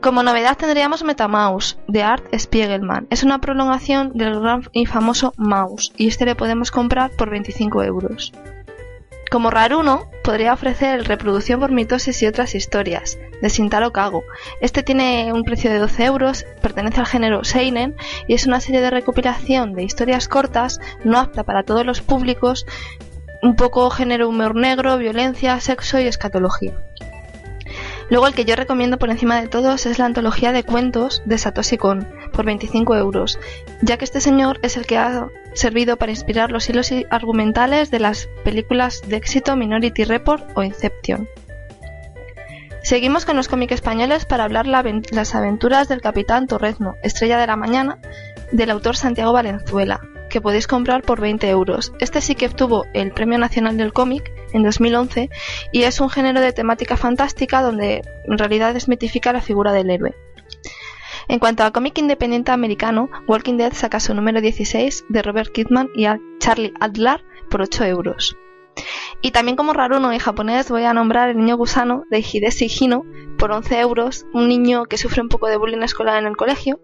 [0.01, 3.07] Como novedad tendríamos Metamaus de Art Spiegelman.
[3.09, 7.83] Es una prolongación del gran y famoso Mouse y este le podemos comprar por 25
[7.83, 8.31] euros.
[9.31, 14.23] Como Raruno, podría ofrecer Reproducción por mitosis y otras historias, de Sintaro Kago.
[14.61, 17.95] Este tiene un precio de 12 euros, pertenece al género Seinen
[18.27, 22.65] y es una serie de recopilación de historias cortas, no apta para todos los públicos,
[23.41, 26.73] un poco género humor negro, violencia, sexo y escatología.
[28.09, 31.37] Luego el que yo recomiendo por encima de todos es la antología de cuentos de
[31.37, 33.37] Satoshi Kon, por 25 euros,
[33.81, 37.99] ya que este señor es el que ha servido para inspirar los hilos argumentales de
[37.99, 41.27] las películas de éxito Minority Report o Inception.
[42.81, 47.57] Seguimos con los cómics españoles para hablar las aventuras del Capitán Torrezno, Estrella de la
[47.57, 47.97] Mañana,
[48.53, 51.93] del autor Santiago Valenzuela, que podéis comprar por 20 euros.
[51.99, 55.29] Este sí que obtuvo el Premio Nacional del Cómic en 2011
[55.71, 60.15] y es un género de temática fantástica donde en realidad desmitifica la figura del héroe.
[61.29, 65.89] En cuanto a cómic independiente americano, Walking Dead saca su número 16 de Robert Kidman
[65.93, 66.05] y
[66.39, 68.37] Charlie Adler por 8 euros.
[69.21, 73.03] Y también como raruno en japonés voy a nombrar el niño gusano de Hidesi Hino
[73.37, 76.79] por 11 euros, un niño que sufre un poco de bullying escolar en el colegio,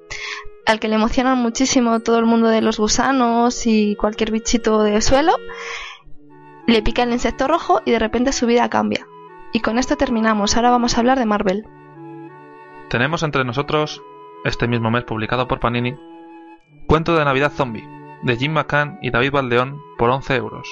[0.65, 5.01] al que le emocionan muchísimo todo el mundo de los gusanos y cualquier bichito de
[5.01, 5.33] suelo,
[6.67, 9.07] le pica el insecto rojo y de repente su vida cambia.
[9.51, 10.55] Y con esto terminamos.
[10.55, 11.65] Ahora vamos a hablar de Marvel.
[12.89, 14.01] Tenemos entre nosotros,
[14.45, 15.95] este mismo mes publicado por Panini,
[16.87, 17.87] Cuento de Navidad Zombie,
[18.23, 20.67] de Jim McCann y David Baldeón por 11 euros.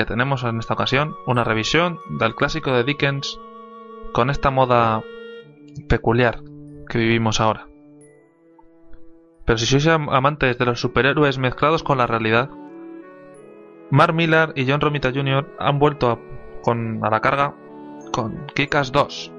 [0.00, 3.38] Que tenemos en esta ocasión una revisión del clásico de Dickens
[4.14, 5.04] con esta moda
[5.90, 6.40] peculiar
[6.88, 7.66] que vivimos ahora.
[9.44, 12.48] Pero si sois amantes de los superhéroes mezclados con la realidad,
[13.90, 15.54] Mark Millar y John Romita Jr.
[15.58, 16.18] han vuelto a,
[16.62, 17.54] con, a la carga
[18.10, 19.32] con Kikas 2,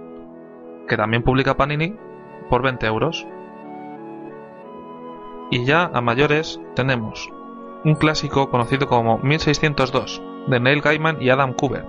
[0.87, 1.95] que también publica Panini
[2.51, 3.25] por 20 euros.
[5.49, 7.31] Y ya a mayores tenemos
[7.83, 11.85] un clásico conocido como 1602 de Neil Gaiman y Adam Cooper,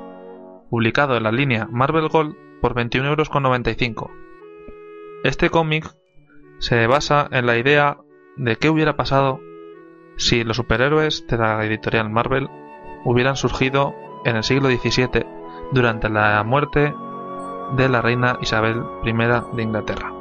[0.70, 4.10] publicado en la línea Marvel Gold por 21,95 euros.
[5.24, 5.86] Este cómic
[6.58, 7.98] se basa en la idea
[8.36, 9.40] de qué hubiera pasado
[10.16, 12.48] si los superhéroes de la editorial Marvel
[13.04, 15.26] hubieran surgido en el siglo XVII
[15.72, 16.94] durante la muerte
[17.76, 19.12] de la reina Isabel I
[19.56, 20.12] de Inglaterra.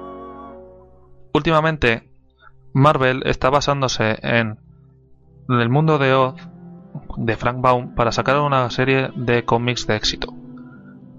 [1.33, 2.11] Últimamente,
[2.73, 4.59] Marvel está basándose en
[5.49, 6.50] el mundo de Oz
[7.17, 10.33] de Frank Baum para sacar una serie de cómics de éxito,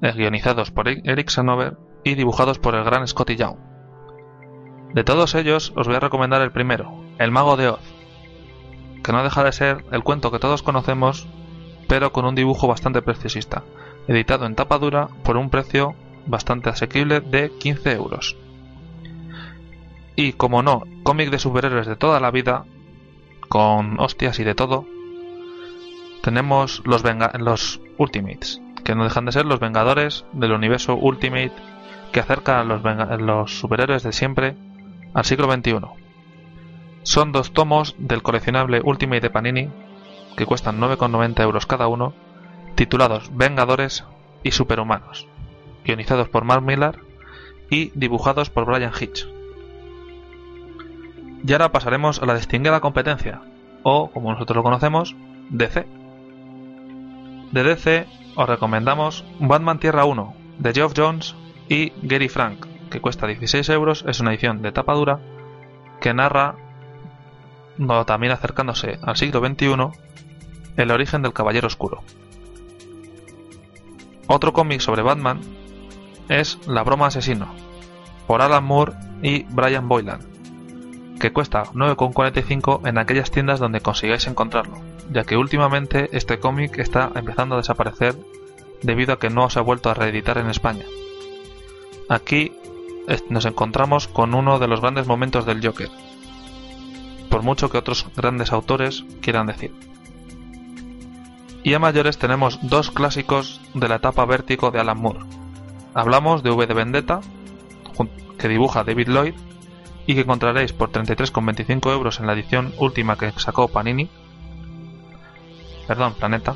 [0.00, 3.56] guionizados por Eric Sanover y dibujados por el gran Scotty Young.
[4.94, 7.80] De todos ellos os voy a recomendar el primero, El Mago de Oz,
[9.02, 11.28] que no deja de ser el cuento que todos conocemos,
[11.88, 13.62] pero con un dibujo bastante preciosista,
[14.06, 15.94] editado en tapa dura por un precio
[16.26, 18.37] bastante asequible de 15 euros.
[20.14, 22.64] Y como no, cómic de superhéroes de toda la vida,
[23.48, 24.87] con hostias y de todo,
[26.22, 27.02] tenemos los,
[27.38, 31.52] los Ultimates, que no dejan de ser los Vengadores del universo Ultimate
[32.12, 32.82] que acerca a los,
[33.20, 34.54] los superhéroes de siempre
[35.14, 35.80] al siglo XXI.
[37.02, 39.70] Son dos tomos del coleccionable Ultimate de Panini,
[40.37, 42.14] que cuestan 9,90 euros cada uno,
[42.76, 44.04] titulados Vengadores
[44.42, 45.26] y Superhumanos,
[45.85, 47.00] guionizados por Mark Millar
[47.68, 49.26] y dibujados por Brian Hitch.
[51.44, 53.42] Y ahora pasaremos a la distinguida competencia,
[53.82, 55.16] o como nosotros lo conocemos,
[55.50, 56.02] DC.
[57.53, 61.37] De DC os recomendamos Batman Tierra 1, de Geoff Jones
[61.69, 65.21] y Gary Frank, que cuesta 16 euros, es una edición de tapa dura
[66.01, 66.57] que narra
[67.77, 69.77] no, también acercándose al siglo XXI,
[70.79, 72.03] El origen del Caballero Oscuro.
[74.27, 75.41] Otro cómic sobre Batman
[76.31, 77.49] es La broma asesino,
[78.27, 80.21] por Alan Moore y Brian Boylan,
[81.22, 84.80] que cuesta 9,45 en aquellas tiendas donde consigáis encontrarlo,
[85.12, 88.16] ya que últimamente este cómic está empezando a desaparecer
[88.82, 90.85] debido a que no se ha vuelto a reeditar en España.
[92.08, 92.52] Aquí
[93.28, 95.90] nos encontramos con uno de los grandes momentos del Joker,
[97.30, 99.72] por mucho que otros grandes autores quieran decir.
[101.62, 105.20] Y a mayores tenemos dos clásicos de la etapa vértigo de Alan Moore.
[105.94, 107.20] Hablamos de V de Vendetta,
[108.38, 109.35] que dibuja David Lloyd,
[110.07, 114.09] y que encontraréis por 33,25 euros en la edición última que sacó Panini,
[115.87, 116.55] perdón, Planeta,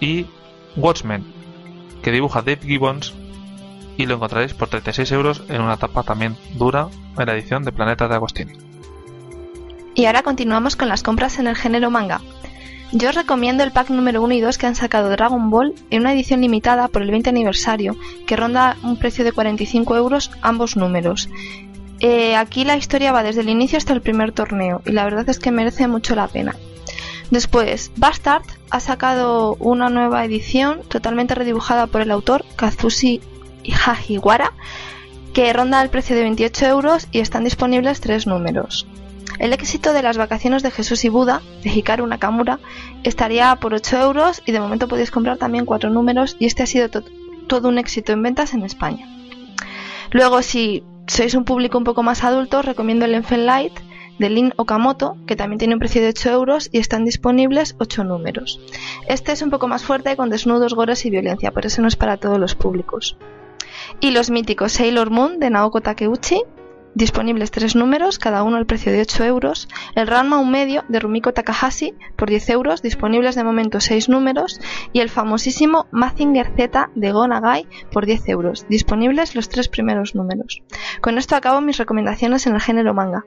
[0.00, 0.26] y
[0.76, 1.24] Watchmen,
[2.02, 3.14] que dibuja Dave Gibbons
[3.96, 7.72] y lo encontraréis por 36 euros en una tapa también dura en la edición de
[7.72, 8.52] Planeta de Agostini.
[9.94, 12.20] Y ahora continuamos con las compras en el género manga.
[12.92, 16.00] Yo os recomiendo el pack número 1 y 2 que han sacado Dragon Ball en
[16.00, 20.76] una edición limitada por el 20 aniversario, que ronda un precio de 45 euros ambos
[20.76, 21.28] números.
[22.00, 25.28] Eh, aquí la historia va desde el inicio hasta el primer torneo y la verdad
[25.28, 26.56] es que merece mucho la pena.
[27.30, 33.20] Después, Bastard ha sacado una nueva edición totalmente redibujada por el autor Kazushi
[33.86, 34.52] Hajiwara,
[35.32, 38.86] que ronda el precio de 28 euros y están disponibles tres números.
[39.38, 42.58] El éxito de las vacaciones de Jesús y Buda, de Hikaru Nakamura,
[43.04, 46.66] estaría por 8 euros y de momento podéis comprar también cuatro números y este ha
[46.66, 46.88] sido
[47.46, 49.06] todo un éxito en ventas en España.
[50.10, 53.72] Luego, si sois un público un poco más adulto, recomiendo el Enfen Light
[54.20, 58.04] de Lin Okamoto, que también tiene un precio de 8 euros y están disponibles 8
[58.04, 58.60] números.
[59.08, 61.96] Este es un poco más fuerte con desnudos, gores y violencia, por eso no es
[61.96, 63.16] para todos los públicos
[64.00, 66.42] y los míticos Sailor Moon de Naoko Takeuchi,
[66.94, 71.00] disponibles tres números, cada uno al precio de 8 euros, el Ranma un medio de
[71.00, 74.60] Rumiko Takahashi por 10 euros, disponibles de momento 6 números,
[74.92, 80.14] y el famosísimo Mazinger Z de Go Nagai por 10 euros, disponibles los tres primeros
[80.14, 80.62] números.
[81.00, 83.24] Con esto acabo mis recomendaciones en el género manga.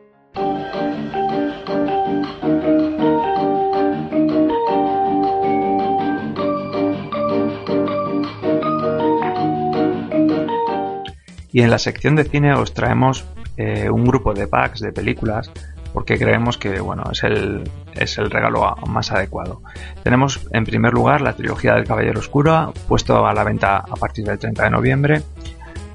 [11.53, 13.25] Y en la sección de cine os traemos
[13.57, 15.51] eh, un grupo de packs de películas
[15.93, 19.61] porque creemos que bueno, es, el, es el regalo más adecuado.
[20.03, 24.25] Tenemos en primer lugar la trilogía del Caballero Oscuro, puesto a la venta a partir
[24.25, 25.21] del 30 de noviembre.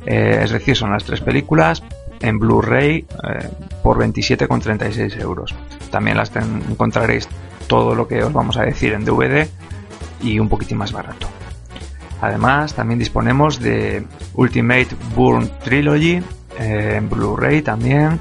[0.07, 1.83] Eh, es decir, son las tres películas
[2.21, 3.49] en Blu-ray eh,
[3.83, 5.55] por 27,36 euros.
[5.91, 7.29] También las encontraréis
[7.67, 9.49] todo lo que os vamos a decir en DVD
[10.23, 11.27] y un poquitín más barato.
[12.21, 16.23] Además, también disponemos de Ultimate Burn Trilogy
[16.59, 18.19] eh, en Blu-ray también.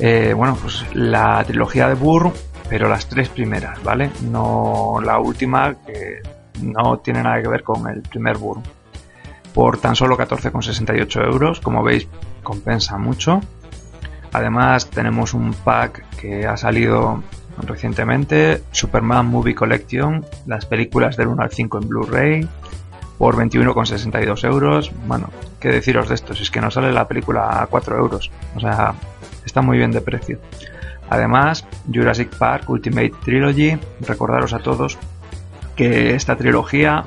[0.00, 2.32] Eh, bueno, pues la trilogía de Burn,
[2.68, 4.10] pero las tres primeras, ¿vale?
[4.22, 6.22] No la última que
[6.60, 8.62] no tiene nada que ver con el primer Burn.
[9.54, 12.08] Por tan solo 14,68 euros, como veis,
[12.42, 13.40] compensa mucho.
[14.32, 17.22] Además, tenemos un pack que ha salido
[17.58, 22.48] recientemente, Superman Movie Collection, las películas del 1 al 5 en Blu-ray,
[23.22, 24.90] por 21,62 euros.
[25.06, 25.30] Bueno,
[25.60, 26.34] ¿qué deciros de esto?
[26.34, 28.32] Si es que nos sale la película a 4 euros.
[28.56, 28.94] O sea,
[29.46, 30.40] está muy bien de precio.
[31.08, 34.98] Además, Jurassic Park Ultimate Trilogy, recordaros a todos
[35.76, 37.04] que esta trilogía,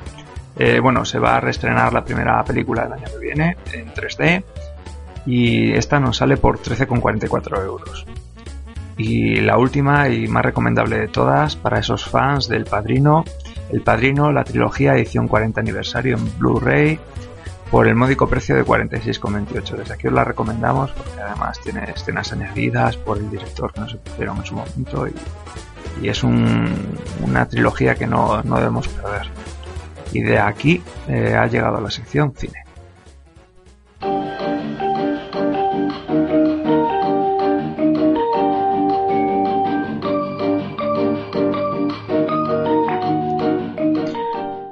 [0.58, 4.42] eh, bueno, se va a reestrenar la primera película del año que viene en 3D
[5.26, 8.06] y esta nos sale por 13,44 euros.
[8.96, 13.22] Y la última y más recomendable de todas para esos fans del Padrino
[13.70, 16.98] el Padrino, la trilogía edición 40 aniversario en Blu-ray
[17.70, 19.76] por el módico precio de 46,28.
[19.76, 23.88] Desde aquí os la recomendamos porque además tiene escenas añadidas por el director que no
[23.88, 25.14] se pusieron en su momento y,
[26.02, 29.26] es una trilogía que no, debemos perder.
[30.12, 32.65] Y de aquí eh, ha llegado la sección cine.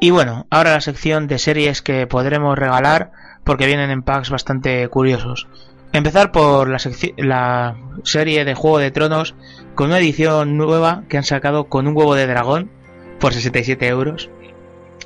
[0.04, 3.10] Y bueno, ahora la sección de series que podremos regalar
[3.42, 5.48] porque vienen en packs bastante curiosos.
[5.94, 9.34] Empezar por la, serie de Juego de Tronos
[9.74, 12.70] con una edición nueva que han sacado con un huevo de dragón
[13.18, 14.28] por 67 euros.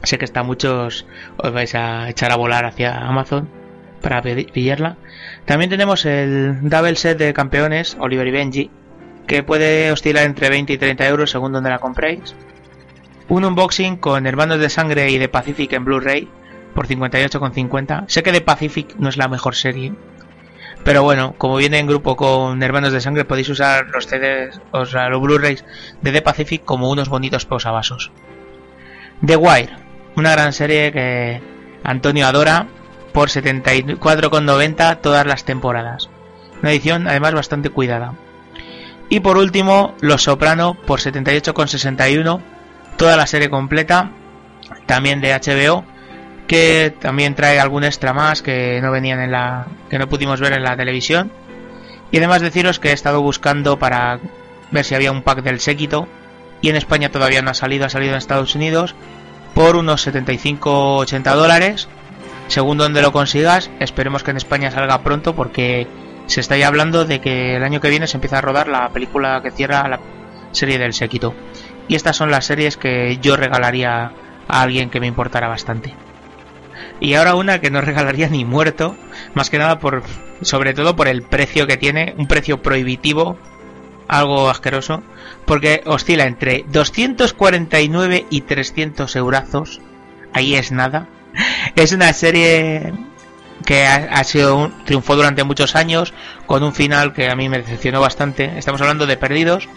[0.03, 3.49] Sé que está muchos os vais a echar a volar hacia Amazon
[4.03, 4.97] para pillarla.
[5.45, 8.71] También tenemos el double set de campeones Oliver y Benji
[9.29, 12.35] que puede oscilar entre 20 y 30 euros según donde la compréis
[13.29, 16.29] un unboxing con Hermanos de Sangre y de Pacific en Blu-ray
[16.75, 18.05] por 58,50.
[18.09, 19.93] Sé que de Pacific no es la mejor serie,
[20.85, 24.87] Pero bueno, como viene en grupo con Hermanos de Sangre, podéis usar los CDs, o
[24.87, 25.65] sea, los Blu-rays
[26.01, 28.13] de The Pacific como unos bonitos posavasos.
[29.25, 29.77] The Wire,
[30.15, 31.43] una gran serie que
[31.83, 32.69] Antonio adora
[33.13, 36.09] por 74,90 todas las temporadas.
[36.63, 38.15] Una edición además bastante cuidada.
[39.09, 42.41] Y por último, Los Soprano por 78,61
[42.99, 44.11] toda la serie completa,
[44.85, 45.85] también de HBO,
[46.47, 50.53] que también trae algún extra más que no venían en la que no pudimos ver
[50.53, 51.31] en la televisión.
[52.11, 54.19] Y además deciros que he estado buscando para
[54.71, 56.09] ver si había un pack del séquito
[56.61, 58.95] y en España todavía no ha salido, ha salido en Estados Unidos
[59.55, 61.89] por unos 75-80 dólares.
[62.49, 65.87] Según donde lo consigas, esperemos que en España salga pronto porque
[66.27, 68.89] se está ya hablando de que el año que viene se empieza a rodar la
[68.89, 70.01] película que cierra la
[70.53, 71.35] serie del séquito.
[71.89, 74.13] Y estas son las series que yo regalaría
[74.47, 75.95] a alguien que me importara bastante.
[77.01, 78.97] Y ahora una que no regalaría ni muerto,
[79.35, 80.03] más que nada por,
[80.43, 83.39] sobre todo por el precio que tiene, un precio prohibitivo,
[84.09, 85.03] algo asqueroso,
[85.45, 89.81] porque oscila entre 249 y 300 eurazos,
[90.33, 91.09] ahí es nada.
[91.77, 92.93] Es una serie
[93.65, 96.15] que ha, sido un triunfo durante muchos años,
[96.47, 98.59] con un final que a mí me decepcionó bastante.
[98.59, 99.69] Estamos hablando de Perdidos,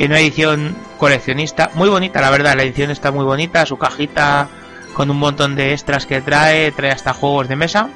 [0.00, 4.48] en una edición coleccionista, muy bonita, la verdad, la edición está muy bonita, su cajita
[4.94, 7.90] con un montón de extras que trae, trae hasta juegos de mesa,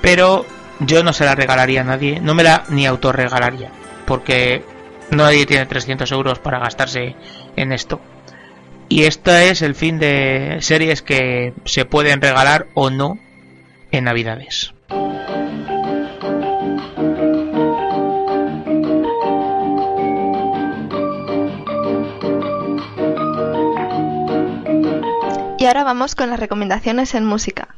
[0.00, 0.46] pero
[0.78, 3.72] yo no se la regalaría a nadie, no me la ni autorregalaría,
[4.06, 4.62] porque
[5.10, 7.16] nadie tiene 300 euros para gastarse
[7.56, 8.00] en esto.
[8.88, 13.18] Y este es el fin de series que se pueden regalar o no
[13.90, 14.72] en Navidades.
[25.68, 27.68] Ahora vamos con las recomendaciones en música.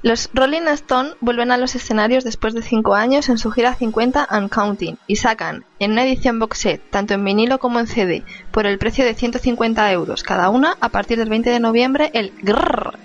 [0.00, 4.26] Los Rolling Stone vuelven a los escenarios después de 5 años en su gira 50
[4.30, 8.22] and Counting y sacan en una edición box set, tanto en vinilo como en CD,
[8.52, 12.32] por el precio de 150 euros cada una a partir del 20 de noviembre el
[12.40, 12.96] Grrr.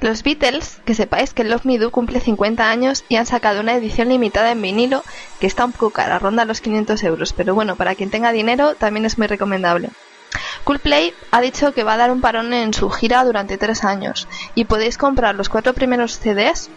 [0.00, 3.74] Los Beatles, que sepáis que Love Me Do cumple 50 años y han sacado una
[3.74, 5.04] edición limitada en vinilo
[5.40, 8.74] que está un poco cara, ronda los 500 euros, pero bueno, para quien tenga dinero
[8.74, 9.90] también es muy recomendable.
[10.64, 14.28] Coolplay ha dicho que va a dar un parón en su gira durante tres años
[14.54, 16.70] y podéis comprar los cuatro primeros CDs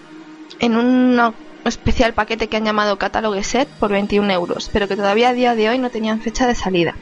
[0.60, 1.34] en un
[1.66, 5.56] especial paquete que han llamado Catalogue Set por 21 euros, pero que todavía a día
[5.56, 6.96] de hoy no tenían fecha de salida.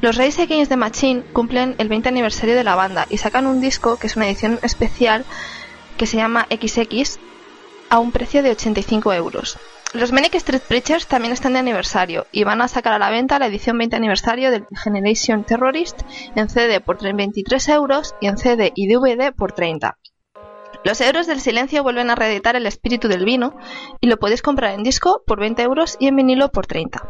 [0.00, 3.60] Los Race Against the Machine cumplen el 20 aniversario de la banda y sacan un
[3.60, 5.24] disco que es una edición especial
[5.98, 7.18] que se llama XX
[7.90, 9.58] a un precio de 85 euros.
[9.92, 13.40] Los Manic Street Preachers también están de aniversario y van a sacar a la venta
[13.40, 16.02] la edición 20 aniversario del Generation Terrorist
[16.36, 19.98] en CD por 23 euros y en CD y DVD por 30.
[20.84, 23.56] Los Euros del Silencio vuelven a reeditar El Espíritu del Vino
[24.00, 27.02] y lo podéis comprar en disco por 20 euros y en vinilo por 30.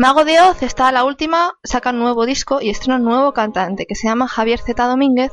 [0.00, 3.32] Mago de Oz está a la última, saca un nuevo disco y estrena un nuevo
[3.32, 4.86] cantante que se llama Javier Z.
[4.86, 5.32] Domínguez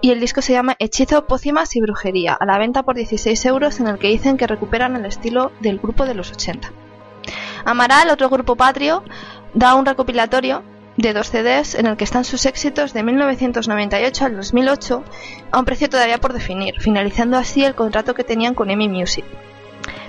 [0.00, 3.80] y el disco se llama Hechizo, Pócimas y Brujería, a la venta por 16 euros
[3.80, 6.70] en el que dicen que recuperan el estilo del grupo de los 80.
[7.64, 9.02] Amaral, otro grupo patrio,
[9.52, 10.62] da un recopilatorio
[10.96, 15.02] de dos CDs en el que están sus éxitos de 1998 al 2008
[15.50, 19.24] a un precio todavía por definir, finalizando así el contrato que tenían con EMI Music.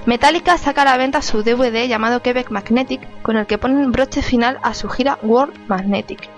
[0.06, 4.22] Metallica saca a la venta su DVD llamado Quebec Magnetic, con el que ponen broche
[4.22, 6.30] final a su gira World Magnetic.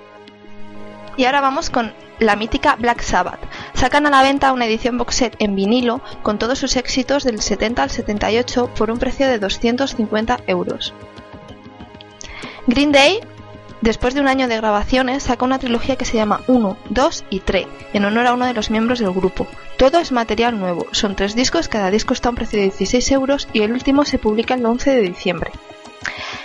[1.17, 3.39] Y ahora vamos con la mítica Black Sabbath.
[3.73, 7.41] Sacan a la venta una edición box set en vinilo con todos sus éxitos del
[7.41, 10.93] 70 al 78 por un precio de 250 euros.
[12.67, 13.19] Green Day
[13.81, 17.39] Después de un año de grabaciones, saca una trilogía que se llama 1, 2 y
[17.41, 19.45] 3, en honor a uno de los miembros del grupo.
[19.77, 23.11] Todo es material nuevo, son tres discos, cada disco está a un precio de 16
[23.11, 25.51] euros y el último se publica el 11 de diciembre.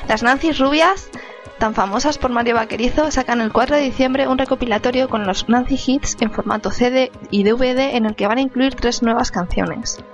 [0.09, 1.09] Las Nancy Rubias,
[1.59, 5.80] tan famosas por Mario Vaquerizo, sacan el 4 de diciembre un recopilatorio con los Nancy
[5.87, 10.05] Hits en formato CD y DVD en el que van a incluir tres nuevas canciones.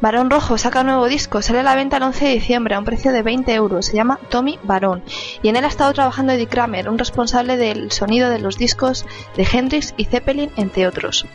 [0.00, 2.78] Barón Rojo saca un nuevo disco, sale a la venta el 11 de diciembre a
[2.78, 5.02] un precio de 20 euros, se llama Tommy Barón
[5.42, 9.04] y en él ha estado trabajando Eddie Kramer, un responsable del sonido de los discos
[9.36, 11.26] de Hendrix y Zeppelin, entre otros.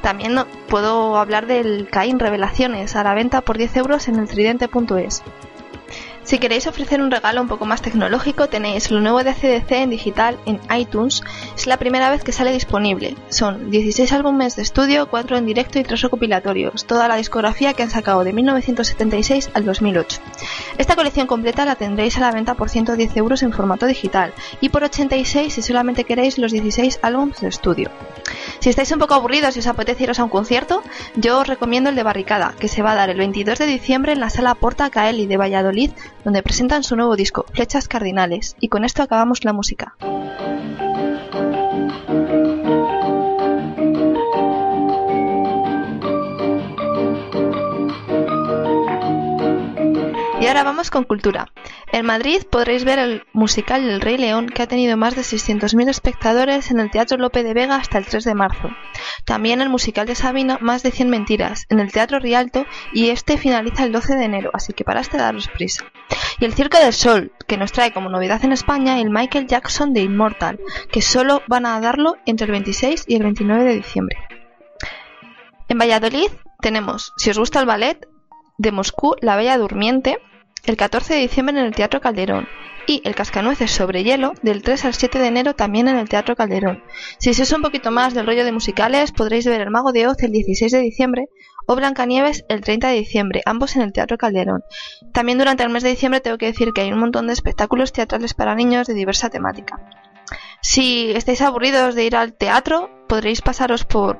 [0.00, 0.34] También
[0.68, 5.22] puedo hablar del Cain Revelaciones a la venta por 10 euros en el tridente.es.
[6.26, 9.90] Si queréis ofrecer un regalo un poco más tecnológico, tenéis lo nuevo de ACDC en
[9.90, 11.22] digital en iTunes.
[11.56, 13.14] Es la primera vez que sale disponible.
[13.28, 16.84] Son 16 álbumes de estudio, 4 en directo y 3 recopilatorios.
[16.84, 20.20] Toda la discografía que han sacado de 1976 al 2008.
[20.78, 24.70] Esta colección completa la tendréis a la venta por 110 euros en formato digital y
[24.70, 27.90] por 86 si solamente queréis los 16 álbumes de estudio.
[28.66, 30.82] Si estáis un poco aburridos y os apetece iros a un concierto,
[31.14, 34.10] yo os recomiendo el de Barricada, que se va a dar el 22 de diciembre
[34.10, 35.92] en la sala Porta Caeli de Valladolid,
[36.24, 38.56] donde presentan su nuevo disco, Flechas Cardinales.
[38.58, 39.94] Y con esto acabamos la música.
[50.56, 51.52] Ahora vamos con cultura.
[51.92, 55.90] En Madrid podréis ver el musical El Rey León, que ha tenido más de 600.000
[55.90, 58.70] espectadores en el Teatro Lope de Vega hasta el 3 de marzo.
[59.26, 63.36] También el musical de Sabina, Más de 100 Mentiras, en el Teatro Rialto, y este
[63.36, 65.84] finaliza el 12 de enero, así que para este daros prisa.
[66.40, 69.92] Y el Circo del Sol, que nos trae como novedad en España el Michael Jackson
[69.92, 70.58] de Immortal,
[70.90, 74.16] que solo van a darlo entre el 26 y el 29 de diciembre.
[75.68, 76.28] En Valladolid
[76.62, 78.06] tenemos, si os gusta el ballet,
[78.58, 80.18] de Moscú, La Bella Durmiente,
[80.66, 82.48] el 14 de diciembre en el Teatro Calderón
[82.86, 86.36] y El Cascanueces sobre hielo del 3 al 7 de enero también en el Teatro
[86.36, 86.82] Calderón.
[87.18, 90.22] Si sois un poquito más del rollo de musicales, podréis ver El Mago de Oz
[90.22, 91.28] el 16 de diciembre
[91.66, 94.62] o Blancanieves el 30 de diciembre, ambos en el Teatro Calderón.
[95.12, 97.92] También durante el mes de diciembre tengo que decir que hay un montón de espectáculos
[97.92, 99.80] teatrales para niños de diversa temática.
[100.62, 104.18] Si estáis aburridos de ir al teatro, podréis pasaros por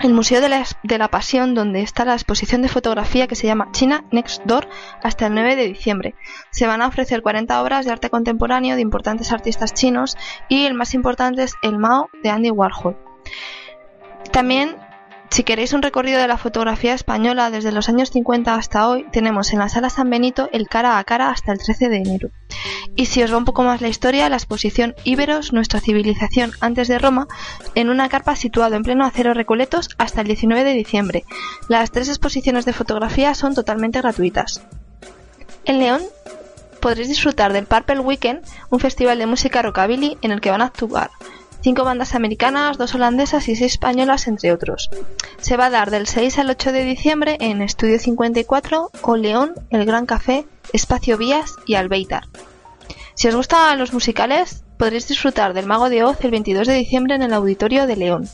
[0.00, 4.04] el Museo de la, Pasión, donde está la exposición de fotografía que se llama China
[4.10, 4.68] Next Door
[5.02, 6.14] hasta el 9 de diciembre.
[6.50, 10.16] Se van a ofrecer 40 obras de arte contemporáneo de importantes artistas chinos
[10.48, 12.96] y el más importante es el Mao de Andy Warhol.
[14.32, 14.76] También
[15.32, 19.54] si queréis un recorrido de la fotografía española desde los años 50 hasta hoy, tenemos
[19.54, 22.28] en la sala San Benito el cara a cara hasta el 13 de enero.
[22.96, 26.86] Y si os va un poco más la historia, la exposición Íberos, nuestra civilización antes
[26.86, 27.28] de Roma,
[27.74, 31.24] en una carpa situada en pleno acero Recoletos hasta el 19 de diciembre.
[31.66, 34.62] Las tres exposiciones de fotografía son totalmente gratuitas.
[35.64, 36.02] En León
[36.80, 40.66] podréis disfrutar del Purple Weekend, un festival de música rockabilly en el que van a
[40.66, 41.10] actuar
[41.62, 44.90] cinco bandas americanas, dos holandesas y seis españolas, entre otros.
[45.40, 49.54] Se va a dar del 6 al 8 de diciembre en Estudio 54, O León,
[49.70, 52.24] El Gran Café, Espacio Vías y Albeitar.
[53.14, 57.14] Si os gustan los musicales, podréis disfrutar del Mago de Oz el 22 de diciembre
[57.14, 58.28] en el Auditorio de León.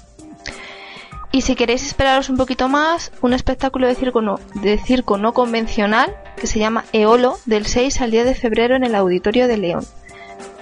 [1.30, 5.34] Y si queréis esperaros un poquito más, un espectáculo de circo no, de circo no
[5.34, 9.58] convencional que se llama Eolo del 6 al 10 de febrero en el Auditorio de
[9.58, 9.84] León.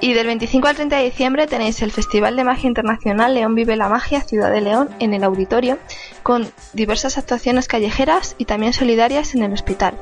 [0.01, 3.77] Y del 25 al 30 de diciembre tenéis el Festival de Magia Internacional León Vive
[3.77, 5.79] la Magia Ciudad de León en el auditorio,
[6.23, 9.95] con diversas actuaciones callejeras y también solidarias en el hospital.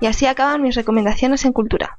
[0.00, 1.98] Y así acaban mis recomendaciones en cultura.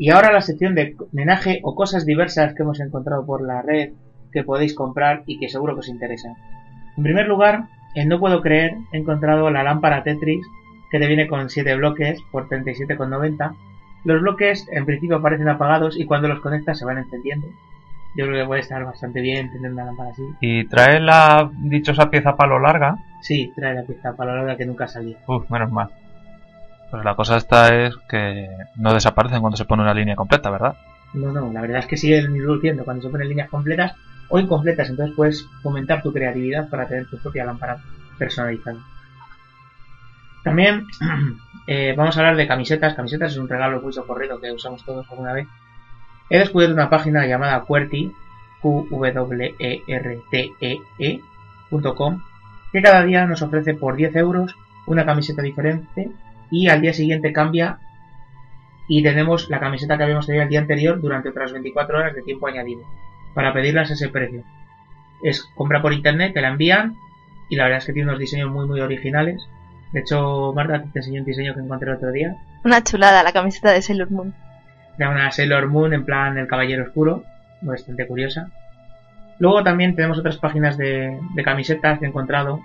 [0.00, 3.92] Y ahora la sección de homenaje o cosas diversas que hemos encontrado por la red
[4.32, 6.28] que podéis comprar y que seguro que os interesa.
[6.96, 7.64] En primer lugar,
[7.94, 10.46] en No Puedo Creer he encontrado la lámpara Tetris
[10.90, 13.54] que te viene con 7 bloques por 37,90.
[14.04, 17.46] Los bloques en principio aparecen apagados y cuando los conectas se van encendiendo.
[18.16, 20.22] Yo creo que puede estar bastante bien tener una lámpara así.
[20.40, 22.96] ¿Y trae la dichosa pieza palo larga?
[23.20, 25.18] Sí, trae la pieza palo larga que nunca salía.
[25.26, 25.88] Uf, menos mal.
[26.90, 30.74] Pues la cosa esta es que no desaparecen cuando se pone una línea completa, ¿verdad?
[31.12, 33.94] No, no, la verdad es que siguen luciendo cuando se ponen líneas completas
[34.28, 37.78] o incompletas, entonces puedes fomentar tu creatividad para tener tu propia lámpara
[38.18, 38.78] personalizada.
[40.44, 40.86] También
[41.66, 42.94] eh, vamos a hablar de camisetas.
[42.94, 45.46] Camisetas es un regalo muy socorrido que usamos todos alguna vez.
[46.30, 48.12] He descubierto una página llamada Qwerty,
[48.60, 51.22] q e e, e
[52.72, 54.54] que cada día nos ofrece por 10 euros
[54.86, 56.10] una camiseta diferente
[56.50, 57.78] y al día siguiente cambia
[58.88, 62.22] y tenemos la camiseta que habíamos tenido el día anterior durante otras 24 horas de
[62.22, 62.82] tiempo añadido
[63.38, 64.42] para pedirlas ese precio.
[65.22, 66.96] Es compra por internet, te la envían
[67.48, 69.48] y la verdad es que tiene unos diseños muy muy originales.
[69.92, 72.34] De hecho, Marta te enseñó un diseño que encontré el otro día.
[72.64, 74.34] Una chulada, la camiseta de Sailor Moon.
[74.98, 77.22] Era una Sailor Moon en plan el Caballero Oscuro,
[77.60, 78.50] bastante curiosa.
[79.38, 82.60] Luego también tenemos otras páginas de, camisetas que he encontrado,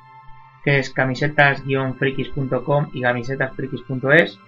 [0.63, 4.39] que es camisetas-frikis.com y camisetasfrikis.es,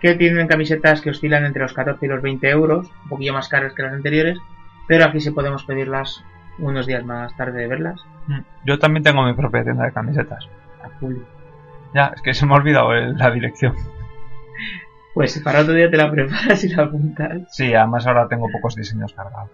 [0.00, 3.50] que tienen camisetas que oscilan entre los 14 y los 20 euros, un poquillo más
[3.50, 4.38] caras que las anteriores,
[4.88, 6.24] pero aquí sí podemos pedirlas
[6.58, 8.00] unos días más tarde de verlas.
[8.26, 8.40] Mm.
[8.64, 10.48] Yo también tengo mi propia tienda de camisetas.
[11.94, 13.74] Ya, es que se me ha olvidado la dirección.
[15.14, 17.42] Pues para otro día te la preparas y la apuntas.
[17.50, 19.50] Sí, además ahora tengo pocos diseños cargados.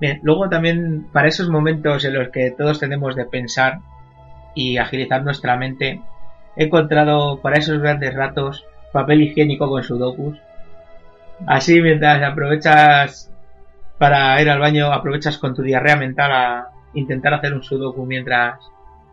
[0.00, 3.78] Bien, luego también para esos momentos en los que todos tenemos de pensar
[4.54, 6.02] y agilizar nuestra mente,
[6.56, 10.38] he encontrado para esos grandes ratos papel higiénico con sudokus.
[11.46, 13.30] Así mientras aprovechas
[13.98, 18.58] para ir al baño aprovechas con tu diarrea mental a intentar hacer un sudoku mientras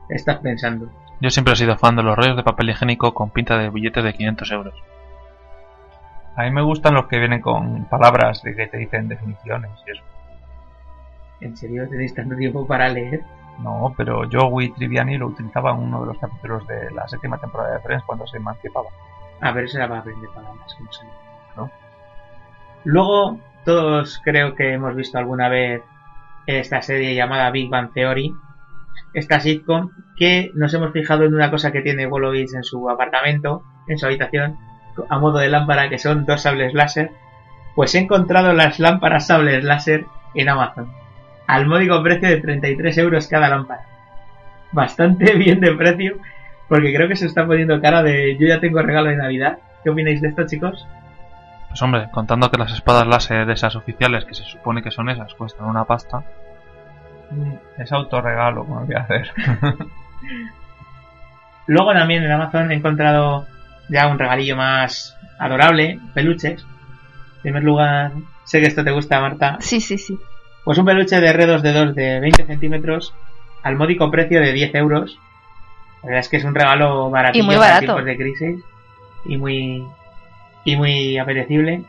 [0.09, 0.89] estás pensando.
[1.21, 4.03] Yo siempre he sido fan de los rollos de papel higiénico con pinta de billetes
[4.03, 4.73] de 500 euros.
[6.35, 9.91] A mí me gustan los que vienen con palabras de que te dicen definiciones y
[9.91, 10.03] eso.
[11.41, 13.21] ¿En serio tenéis tanto tiempo para leer?
[13.59, 17.75] No, pero Joey Triviani lo utilizaba en uno de los capítulos de la séptima temporada
[17.75, 18.89] de Friends cuando se emancipaba.
[19.41, 21.65] A ver, eso era para aprender palabras, que no.
[21.65, 21.71] ¿no?
[22.85, 25.81] Luego, todos creo que hemos visto alguna vez
[26.45, 28.33] esta serie llamada Big Bang Theory,
[29.13, 33.63] esta sitcom, que nos hemos fijado en una cosa que tiene Wolowitz en su apartamento,
[33.87, 34.57] en su habitación,
[35.09, 37.11] a modo de lámpara, que son dos sables láser.
[37.75, 40.05] Pues he encontrado las lámparas sables láser
[40.35, 40.91] en Amazon,
[41.47, 43.85] al módico precio de 33 euros cada lámpara.
[44.71, 46.17] Bastante bien de precio,
[46.67, 49.59] porque creo que se está poniendo cara de yo ya tengo regalo de Navidad.
[49.83, 50.87] ¿Qué opináis de esto, chicos?
[51.73, 55.09] Pues hombre, contando que las espadas láser de esas oficiales, que se supone que son
[55.09, 56.23] esas, cuestan una pasta.
[57.79, 59.31] Es autorregalo, como voy a hacer.
[61.65, 63.47] Luego también en Amazon he encontrado
[63.89, 66.61] ya un regalillo más adorable, peluches.
[66.61, 68.11] En primer lugar,
[68.43, 69.57] sé que esto te gusta, Marta.
[69.59, 70.15] Sí, sí, sí.
[70.63, 73.15] Pues un peluche de R2 de 2 de 20 centímetros
[73.63, 75.17] al módico precio de 10 euros.
[76.03, 77.79] La verdad es que es un regalo baratillo Y muy barato.
[77.79, 78.63] tiempos de crisis
[79.25, 79.83] y muy
[80.65, 81.83] y muy apetecible.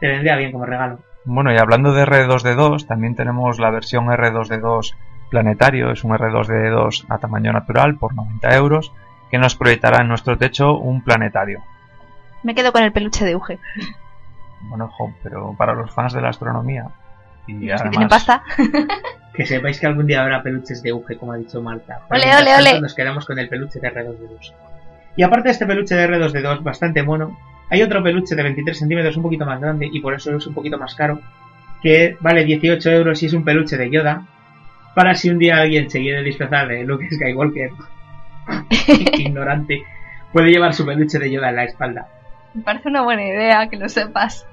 [0.00, 0.98] Te vendría bien como regalo.
[1.24, 4.94] Bueno, y hablando de R2D2, también tenemos la versión R2D2
[5.30, 8.92] planetario, es un R2D2 a tamaño natural por 90 euros,
[9.30, 11.62] que nos proyectará en nuestro techo un planetario.
[12.44, 13.58] Me quedo con el peluche de Uge.
[14.62, 16.90] Bueno, jo, pero para los fans de la astronomía
[17.46, 18.42] y además, tienen pasta.
[19.36, 22.00] Que sepáis que algún día habrá peluches de Uge, como ha dicho Marta.
[22.08, 22.80] Ole, ole, ole.
[22.80, 24.54] Nos quedamos con el peluche de R2D2.
[25.14, 27.36] Y aparte de este peluche de R2D2, bastante mono,
[27.68, 30.54] hay otro peluche de 23 centímetros un poquito más grande y por eso es un
[30.54, 31.20] poquito más caro,
[31.82, 34.26] que vale 18 euros y es un peluche de Yoda,
[34.94, 37.70] para si un día alguien se quiere disfrazar de Luke Skywalker,
[39.18, 39.82] ignorante,
[40.32, 42.08] puede llevar su peluche de Yoda en la espalda.
[42.54, 44.46] Me parece una buena idea que lo sepas.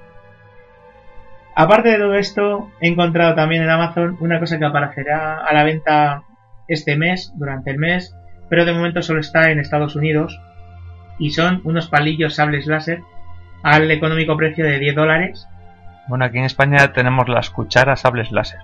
[1.56, 5.62] Aparte de todo esto, he encontrado también en Amazon una cosa que aparecerá a la
[5.62, 6.24] venta
[6.68, 8.14] este mes, durante el mes,
[8.48, 10.40] pero de momento solo está en Estados Unidos.
[11.18, 13.02] Y son unos palillos sables láser
[13.62, 15.48] al económico precio de 10 dólares.
[16.08, 18.60] bueno, aquí en España tenemos las cucharas sables láser.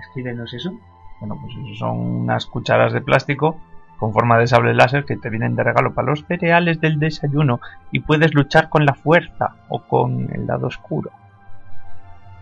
[0.00, 0.72] Escríbenos eso.
[1.20, 3.58] Bueno, pues eso son unas cucharas de plástico
[3.98, 7.60] con forma de sable láser que te vienen de regalo para los cereales del desayuno
[7.90, 11.10] y puedes luchar con la fuerza o con el lado oscuro.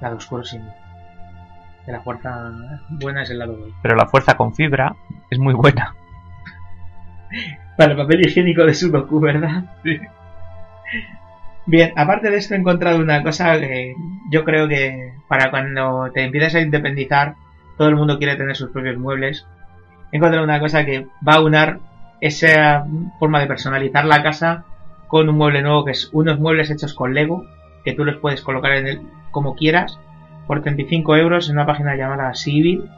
[0.00, 0.60] Lado oscuro sí.
[1.86, 2.52] De la fuerza
[2.90, 3.74] buena es el lado bueno.
[3.80, 4.94] Pero la fuerza con fibra
[5.30, 5.94] es muy buena.
[7.76, 9.64] Para el papel higiénico de Sudoku, ¿verdad?
[11.66, 13.94] Bien, aparte de esto he encontrado una cosa que
[14.30, 17.34] yo creo que para cuando te empiezas a independizar,
[17.76, 19.46] todo el mundo quiere tener sus propios muebles.
[20.12, 21.80] He encontrado una cosa que va a unar
[22.20, 22.86] esa
[23.18, 24.64] forma de personalizar la casa
[25.08, 27.44] con un mueble nuevo que es unos muebles hechos con Lego,
[27.84, 29.00] que tú los puedes colocar en el
[29.30, 29.98] como quieras,
[30.46, 32.88] por 35 euros en una página llamada Civil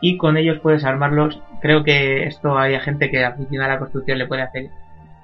[0.00, 1.40] y con ellos puedes armarlos.
[1.60, 4.68] Creo que esto hay gente que aficionada a la construcción le puede hacer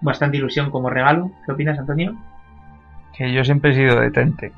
[0.01, 1.30] bastante ilusión como regalo.
[1.47, 2.14] ¿Qué opinas, Antonio?
[3.16, 4.53] Que yo siempre he sido detente.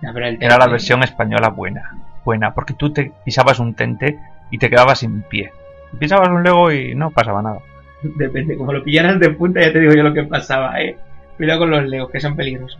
[0.00, 1.96] Pero el Era la tente- versión española buena.
[2.24, 4.18] Buena, porque tú te pisabas un tente
[4.50, 5.50] y te quedabas sin pie.
[5.98, 7.58] Pisabas un Lego y no pasaba nada.
[8.02, 10.96] Depende, como lo pillaras de punta ya te digo yo lo que pasaba, eh.
[11.36, 12.78] Cuidado con los legos, que son peligrosos.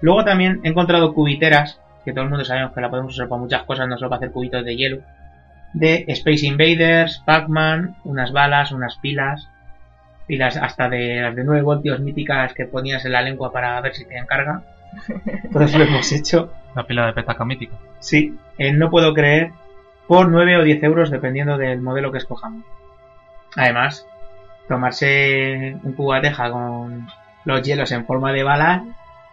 [0.00, 3.40] Luego también he encontrado cubiteras, que todo el mundo sabemos que la podemos usar para
[3.40, 4.98] muchas cosas, no solo para hacer cubitos de hielo.
[5.72, 9.48] De Space Invaders, Pac-Man, unas balas, unas pilas.
[10.26, 13.94] Pilas hasta de las de 9 voltios míticas que ponías en la lengua para ver
[13.94, 14.62] si tenían carga.
[15.52, 16.52] Todos lo hemos hecho.
[16.74, 17.76] La pila de petaca mítica.
[17.98, 19.50] Sí, en no puedo creer
[20.06, 22.64] por 9 o 10 euros dependiendo del modelo que escojamos.
[23.56, 24.06] Además,
[24.68, 27.06] tomarse un cubo de teja con
[27.44, 28.84] los hielos en forma de bala,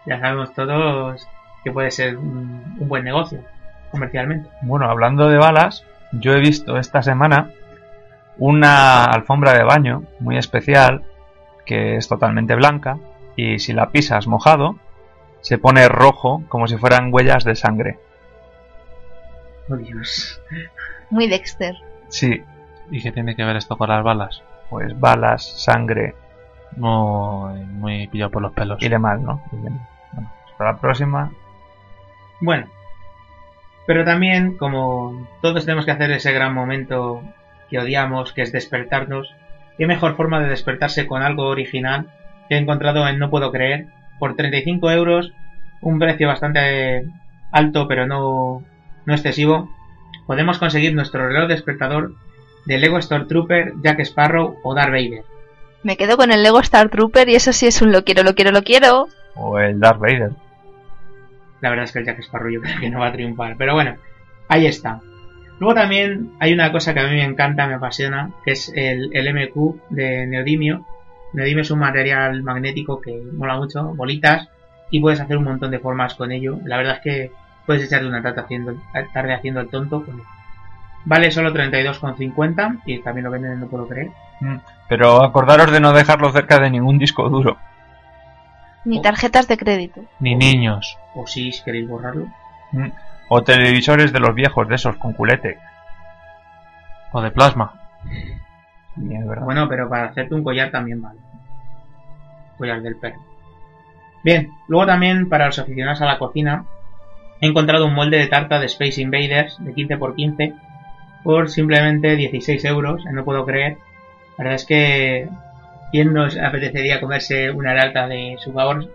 [0.06, 1.26] ya sabemos todos
[1.64, 3.42] que puede ser un, un buen negocio
[3.90, 4.48] comercialmente.
[4.62, 7.50] Bueno, hablando de balas, yo he visto esta semana
[8.38, 11.04] una alfombra de baño muy especial
[11.66, 12.98] que es totalmente blanca
[13.36, 14.76] y si la pisas mojado
[15.40, 17.98] se pone rojo como si fueran huellas de sangre.
[19.68, 20.40] Oh Dios.
[21.10, 21.74] Muy Dexter.
[22.08, 22.42] Sí,
[22.90, 24.42] ¿Y qué tiene que ver esto con las balas?
[24.68, 26.14] pues balas, sangre
[26.76, 28.80] Muy, muy pillado por los pelos.
[28.82, 29.42] y demás, ¿no?
[29.52, 29.88] Y demás.
[30.12, 31.30] Bueno, hasta la próxima.
[32.40, 32.66] Bueno,
[33.90, 37.24] pero también como todos tenemos que hacer ese gran momento
[37.68, 39.34] que odiamos, que es despertarnos,
[39.76, 42.06] qué mejor forma de despertarse con algo original
[42.48, 43.86] que he encontrado en No Puedo Creer
[44.20, 45.32] por 35 euros,
[45.80, 47.04] un precio bastante
[47.50, 48.62] alto pero no,
[49.06, 49.68] no excesivo.
[50.24, 52.14] Podemos conseguir nuestro reloj despertador
[52.66, 55.24] de Lego Star Trooper, Jack Sparrow o Darth Vader.
[55.82, 58.36] Me quedo con el Lego Star Trooper y eso sí es un lo quiero, lo
[58.36, 59.08] quiero, lo quiero.
[59.34, 60.30] O el Darth Vader.
[61.60, 63.56] La verdad es que el Jack Sparrow yo creo que no va a triunfar.
[63.56, 63.96] Pero bueno,
[64.48, 65.00] ahí está.
[65.58, 69.10] Luego también hay una cosa que a mí me encanta, me apasiona, que es el,
[69.12, 70.86] el MQ de Neodimio.
[71.34, 74.48] Neodimio es un material magnético que mola mucho, bolitas,
[74.90, 76.58] y puedes hacer un montón de formas con ello.
[76.64, 77.32] La verdad es que
[77.66, 78.74] puedes echarle una tarde haciendo,
[79.12, 80.04] tarde haciendo el tonto.
[81.04, 84.08] Vale solo 32,50 y también lo venden, en no puedo creer.
[84.40, 84.56] Mm,
[84.88, 87.58] Pero acordaros de no dejarlo cerca de ningún disco duro.
[88.84, 90.02] Ni tarjetas de crédito.
[90.20, 90.96] Ni niños.
[91.14, 92.26] O si queréis borrarlo.
[92.72, 92.88] Mm,
[93.28, 95.58] O televisores de los viejos, de esos, con culete.
[97.12, 97.74] O de plasma.
[98.94, 99.44] Sí, es verdad.
[99.44, 101.20] Bueno, pero para hacerte un collar también vale.
[102.58, 103.20] Collar del perro.
[104.22, 106.64] Bien, luego también para los aficionados a la cocina
[107.40, 110.54] he encontrado un molde de tarta de Space Invaders de 15x15
[111.22, 113.78] por simplemente 16 euros, no puedo creer.
[114.36, 115.28] La verdad es que
[115.90, 118.88] ¿quién nos apetecería comerse una tarta de su favor,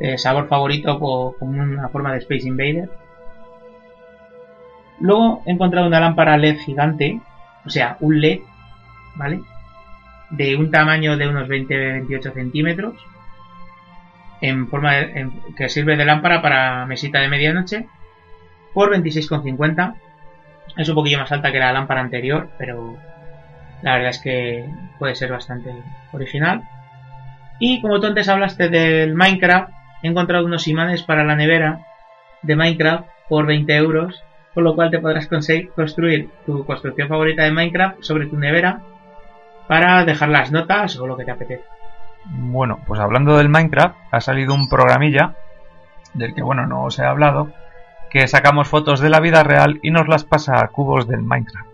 [0.00, 2.88] eh, sabor favorito con una forma de Space Invader?
[5.00, 7.20] Luego he encontrado una lámpara LED gigante,
[7.64, 8.40] o sea, un LED,
[9.14, 9.40] ¿vale?
[10.30, 12.94] De un tamaño de unos 20-28 centímetros,
[14.40, 17.86] en forma de- que sirve de lámpara para mesita de medianoche,
[18.74, 19.94] por 26,50.
[20.76, 22.96] Es un poquillo más alta que la lámpara anterior, pero
[23.82, 24.68] la verdad es que
[24.98, 25.72] puede ser bastante
[26.12, 26.62] original.
[27.60, 29.70] Y como tú antes hablaste del Minecraft,
[30.02, 31.80] he encontrado unos imanes para la nevera
[32.42, 34.22] de Minecraft por 20 euros,
[34.54, 38.80] con lo cual te podrás construir tu construcción favorita de Minecraft sobre tu nevera
[39.66, 41.66] para dejar las notas o lo que te apetezca.
[42.24, 45.34] Bueno, pues hablando del Minecraft, ha salido un programilla
[46.14, 47.50] del que, bueno, no os he hablado,
[48.10, 51.67] que sacamos fotos de la vida real y nos las pasa a cubos del Minecraft.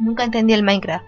[0.00, 1.04] Nunca entendí el Minecraft.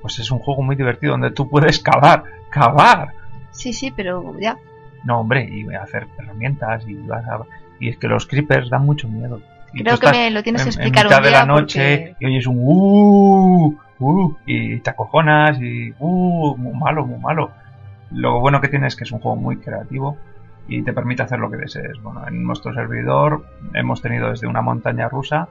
[0.00, 3.08] Pues es un juego muy divertido donde tú puedes cavar, cavar.
[3.50, 4.56] Sí, sí, pero ya.
[5.04, 7.40] No, hombre, y hacer herramientas y vas a...
[7.80, 9.40] Y es que los creepers dan mucho miedo.
[9.72, 12.24] Y Creo que me lo tienes que explicar en mitad un de la noche porque-
[12.24, 17.50] y oyes un uh, uh, y te acojonas y uh, muy malo, muy malo.
[18.10, 20.16] Lo bueno que tiene es que es un juego muy creativo
[20.68, 22.00] y te permite hacer lo que desees.
[22.02, 25.48] Bueno, en nuestro servidor hemos tenido desde una montaña rusa,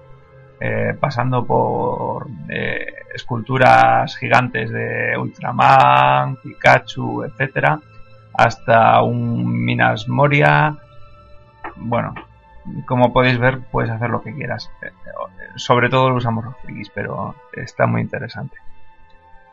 [0.60, 7.80] eh, pasando por eh, esculturas gigantes de Ultraman, Pikachu, etcétera,
[8.34, 10.76] hasta un Minas Moria.
[11.76, 12.16] Bueno,
[12.86, 14.72] como podéis ver, puedes hacer lo que quieras.
[14.82, 14.92] Eh,
[15.56, 18.58] Sobre todo lo usamos los frikis, pero está muy interesante.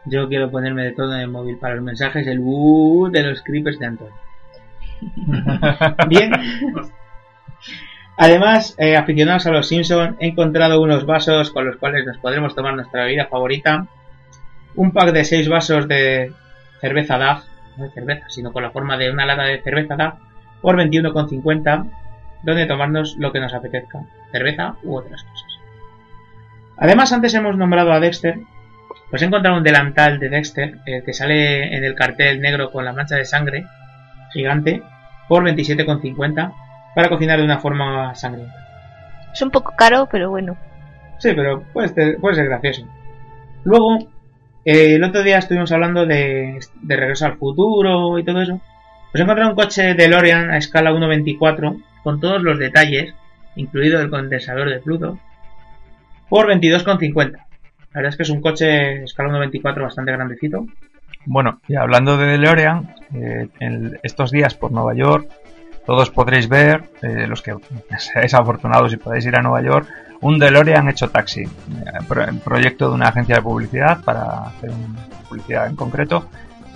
[0.07, 3.78] Yo quiero ponerme de todo en el móvil para los mensajes, el de los creepers
[3.78, 4.14] de Antonio.
[6.09, 6.32] Bien.
[8.16, 12.54] Además, eh, aficionados a los Simpson, he encontrado unos vasos con los cuales nos podremos
[12.54, 13.86] tomar nuestra bebida favorita.
[14.76, 16.32] Un pack de 6 vasos de
[16.80, 17.44] cerveza DAF,
[17.76, 20.14] no de cerveza, sino con la forma de una lata de cerveza DAF,
[20.60, 21.90] por 21,50,
[22.42, 24.00] donde tomarnos lo que nos apetezca,
[24.30, 25.58] cerveza u otras cosas.
[26.76, 28.38] Además, antes hemos nombrado a Dexter,
[29.10, 32.84] pues he encontrado un delantal de Dexter, el que sale en el cartel negro con
[32.84, 33.64] la mancha de sangre
[34.32, 34.82] gigante,
[35.28, 36.52] por 27,50
[36.95, 38.55] para cocinar de una forma sangrienta.
[39.32, 40.57] Es un poco caro, pero bueno.
[41.18, 42.86] Sí, pero puede ser, puede ser gracioso.
[43.64, 43.99] Luego,
[44.64, 48.61] eh, el otro día estuvimos hablando de, de Regreso al Futuro y todo eso.
[49.11, 53.14] Pues he encontrado un coche DeLorean a escala 1.24 con todos los detalles,
[53.57, 55.18] incluido el condensador de Pluto,
[56.28, 57.14] por 22,50.
[57.14, 60.66] La verdad es que es un coche a escala 1.24 bastante grandecito.
[61.26, 65.30] Bueno, y hablando de DeLorean, eh, en estos días por Nueva York,
[65.87, 67.55] todos podréis ver, eh, los que
[67.99, 69.89] seáis afortunados y podáis ir a Nueva York,
[70.20, 71.43] un DeLorean hecho taxi.
[71.43, 71.49] Eh,
[72.09, 76.28] pro- proyecto de una agencia de publicidad para hacer una publicidad en concreto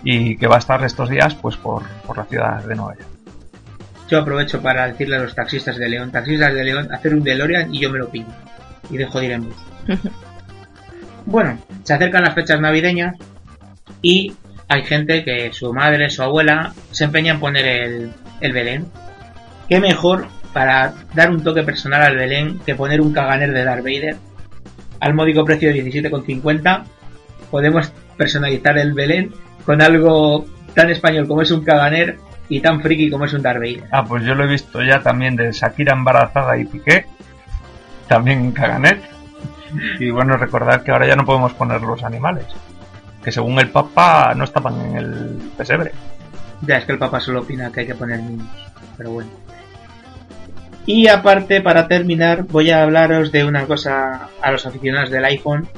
[0.05, 3.09] y que va a estar estos días pues por, por la ciudad de Nueva York.
[4.09, 7.75] Yo aprovecho para decirle a los taxistas de León, taxistas de León, hacer un DeLorean
[7.75, 8.27] y yo me lo pillo.
[8.91, 9.57] Y dejo de ir en bus.
[11.27, 13.15] Bueno, se acercan las fechas navideñas
[14.01, 14.33] y
[14.69, 18.87] hay gente que su madre, su abuela, se empeña en poner el, el Belén.
[19.69, 23.85] ¿Qué mejor para dar un toque personal al Belén que poner un caganer de Darth
[23.85, 24.17] Vader?
[25.01, 26.85] Al módico precio de 17,50
[27.51, 29.33] podemos personalizar el Belén
[29.65, 32.19] con algo tan español como es un caganer
[32.49, 33.85] y tan friki como es un Darth Vader.
[33.93, 37.07] Ah, pues yo lo he visto ya también de Shakira embarazada y Piqué,
[38.09, 39.03] también en Caganet.
[40.01, 42.47] Y bueno, recordar que ahora ya no podemos poner los animales,
[43.23, 45.93] que según el Papa no estaban en el pesebre.
[46.63, 48.49] Ya es que el Papa solo opina que hay que poner niños,
[48.97, 49.31] pero bueno.
[50.87, 55.69] Y aparte, para terminar, voy a hablaros de una cosa a los aficionados del iPhone,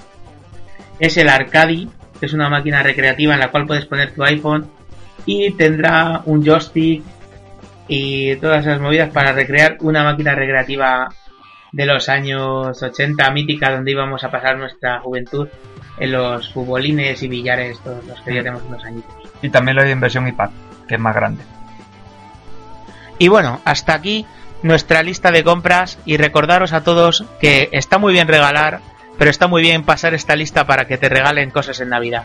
[1.01, 4.71] es el Arcadi, que es una máquina recreativa en la cual puedes poner tu iPhone
[5.27, 7.03] y tendrá un joystick
[7.89, 11.09] y todas esas movidas para recrear una máquina recreativa
[11.73, 15.49] de los años 80 mítica donde íbamos a pasar nuestra juventud
[15.99, 19.13] en los futbolines y billares, todos los que ya tenemos unos añitos.
[19.43, 20.51] Y también lo hay en versión iPad,
[20.91, 21.45] que es más grande.
[23.19, 24.27] Y bueno, hasta aquí
[24.65, 28.81] nuestra lista de compras y recordaros a todos que está muy bien regalar,
[29.17, 32.25] pero está muy bien pasar esta lista para que te regalen cosas en Navidad.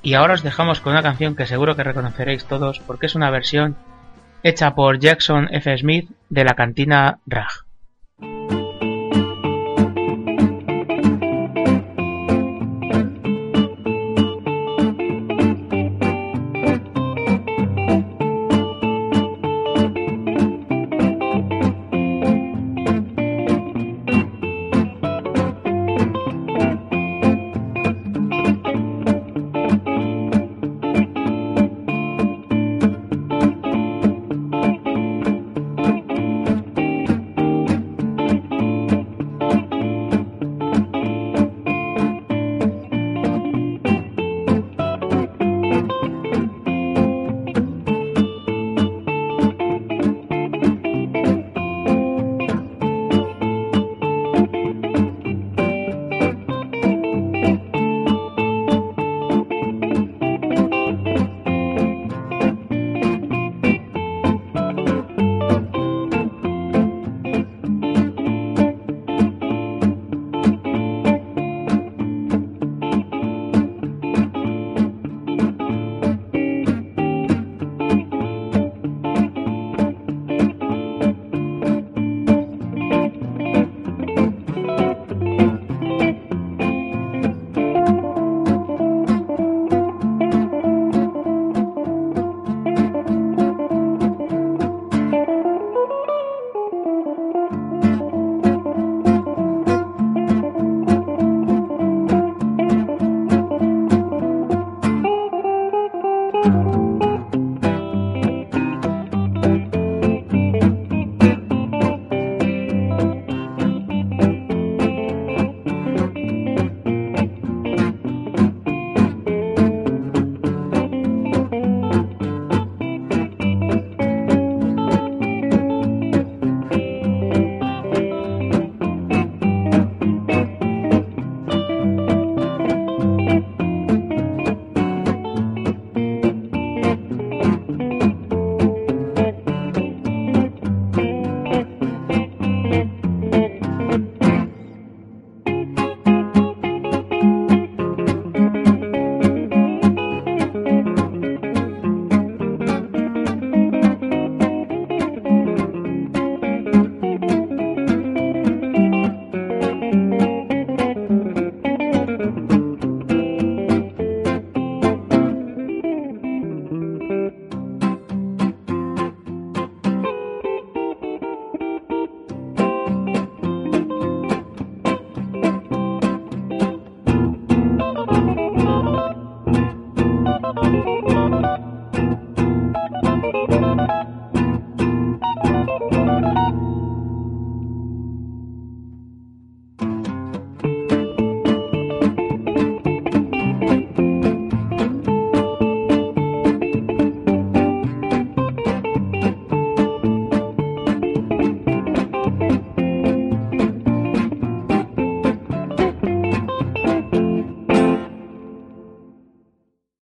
[0.00, 3.30] Y ahora os dejamos con una canción que seguro que reconoceréis todos porque es una
[3.30, 3.76] versión
[4.44, 5.76] hecha por Jackson F.
[5.76, 8.67] Smith de la cantina Rag.